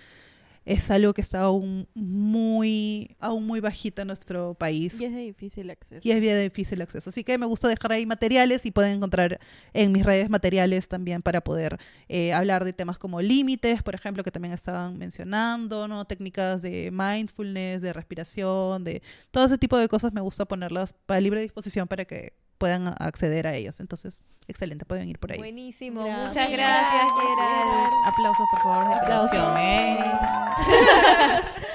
[0.68, 5.22] es algo que está aún muy, aún muy bajita en nuestro país Y es de
[5.22, 6.02] difícil acceso.
[6.06, 7.10] y es bien difícil acceso.
[7.10, 9.40] Así que me gusta dejar ahí materiales y pueden encontrar
[9.74, 14.26] en mis redes materiales también para poder eh, hablar de temas como límites, por ejemplo,
[14.26, 16.04] que también estaban mencionando, ¿no?
[16.04, 19.02] Técnicas de mindfulness, de respiración, de
[19.32, 23.48] todo ese tipo de cosas me gusta ponerlas para libre disposición para que puedan acceder
[23.48, 23.80] a ellas.
[23.80, 25.38] Entonces, excelente, pueden ir por ahí.
[25.38, 26.28] Buenísimo, Gracias.
[26.28, 27.94] muchas gracias, Gerald.
[28.06, 29.30] Aplausos, por favor, de Aplausos.
[29.32, 29.58] producción.
[29.58, 30.00] ¿eh?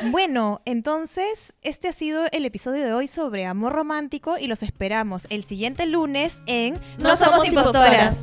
[0.11, 5.27] bueno, entonces, este ha sido el episodio de hoy sobre amor romántico y los esperamos
[5.31, 8.17] el siguiente lunes en No Somos Impostoras.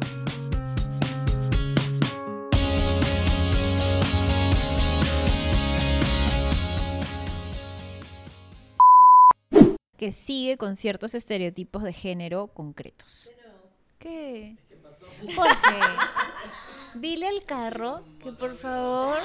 [9.99, 13.29] Que sigue con ciertos estereotipos de género concretos.
[13.97, 14.55] ¿Qué?
[15.35, 15.79] Jorge,
[16.95, 19.17] dile al carro que por favor...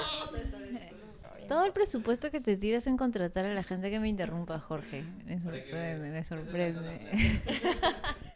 [1.48, 5.04] Todo el presupuesto que te tiras en contratar a la gente que me interrumpa, Jorge.
[5.26, 7.40] Me sorprende, me sorprende.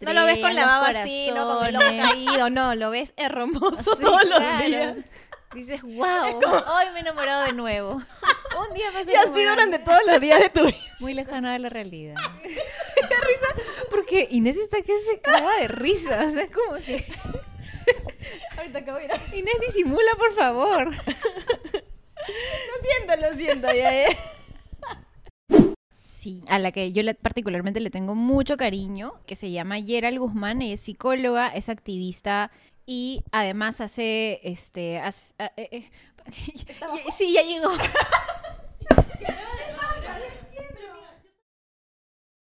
[0.00, 3.94] No lo ves con la baba así, no con el caído, no, lo ves hermoso
[3.96, 4.66] Sí, todos los claro.
[4.66, 4.96] días.
[5.54, 7.94] Dices, wow, hoy me he enamorado de nuevo.
[8.68, 10.76] Un día más Y así durante todos los días de tu vida.
[11.00, 12.14] Muy lejano de la realidad.
[13.90, 16.24] Porque Inés está que se caga de risa.
[16.26, 17.04] O sea, es como que.
[18.58, 20.86] Ahorita acabo de ir a- Inés, disimula, por favor.
[20.94, 20.94] Lo
[22.82, 24.16] siento, lo siento, ya, ya.
[26.06, 30.18] Sí, a la que yo le- particularmente le tengo mucho cariño, que se llama Gerald
[30.18, 32.50] Guzmán, ella es psicóloga, es activista
[32.90, 35.90] y además hace, este, hace, eh, eh, eh
[37.16, 37.70] sí, ya llegó.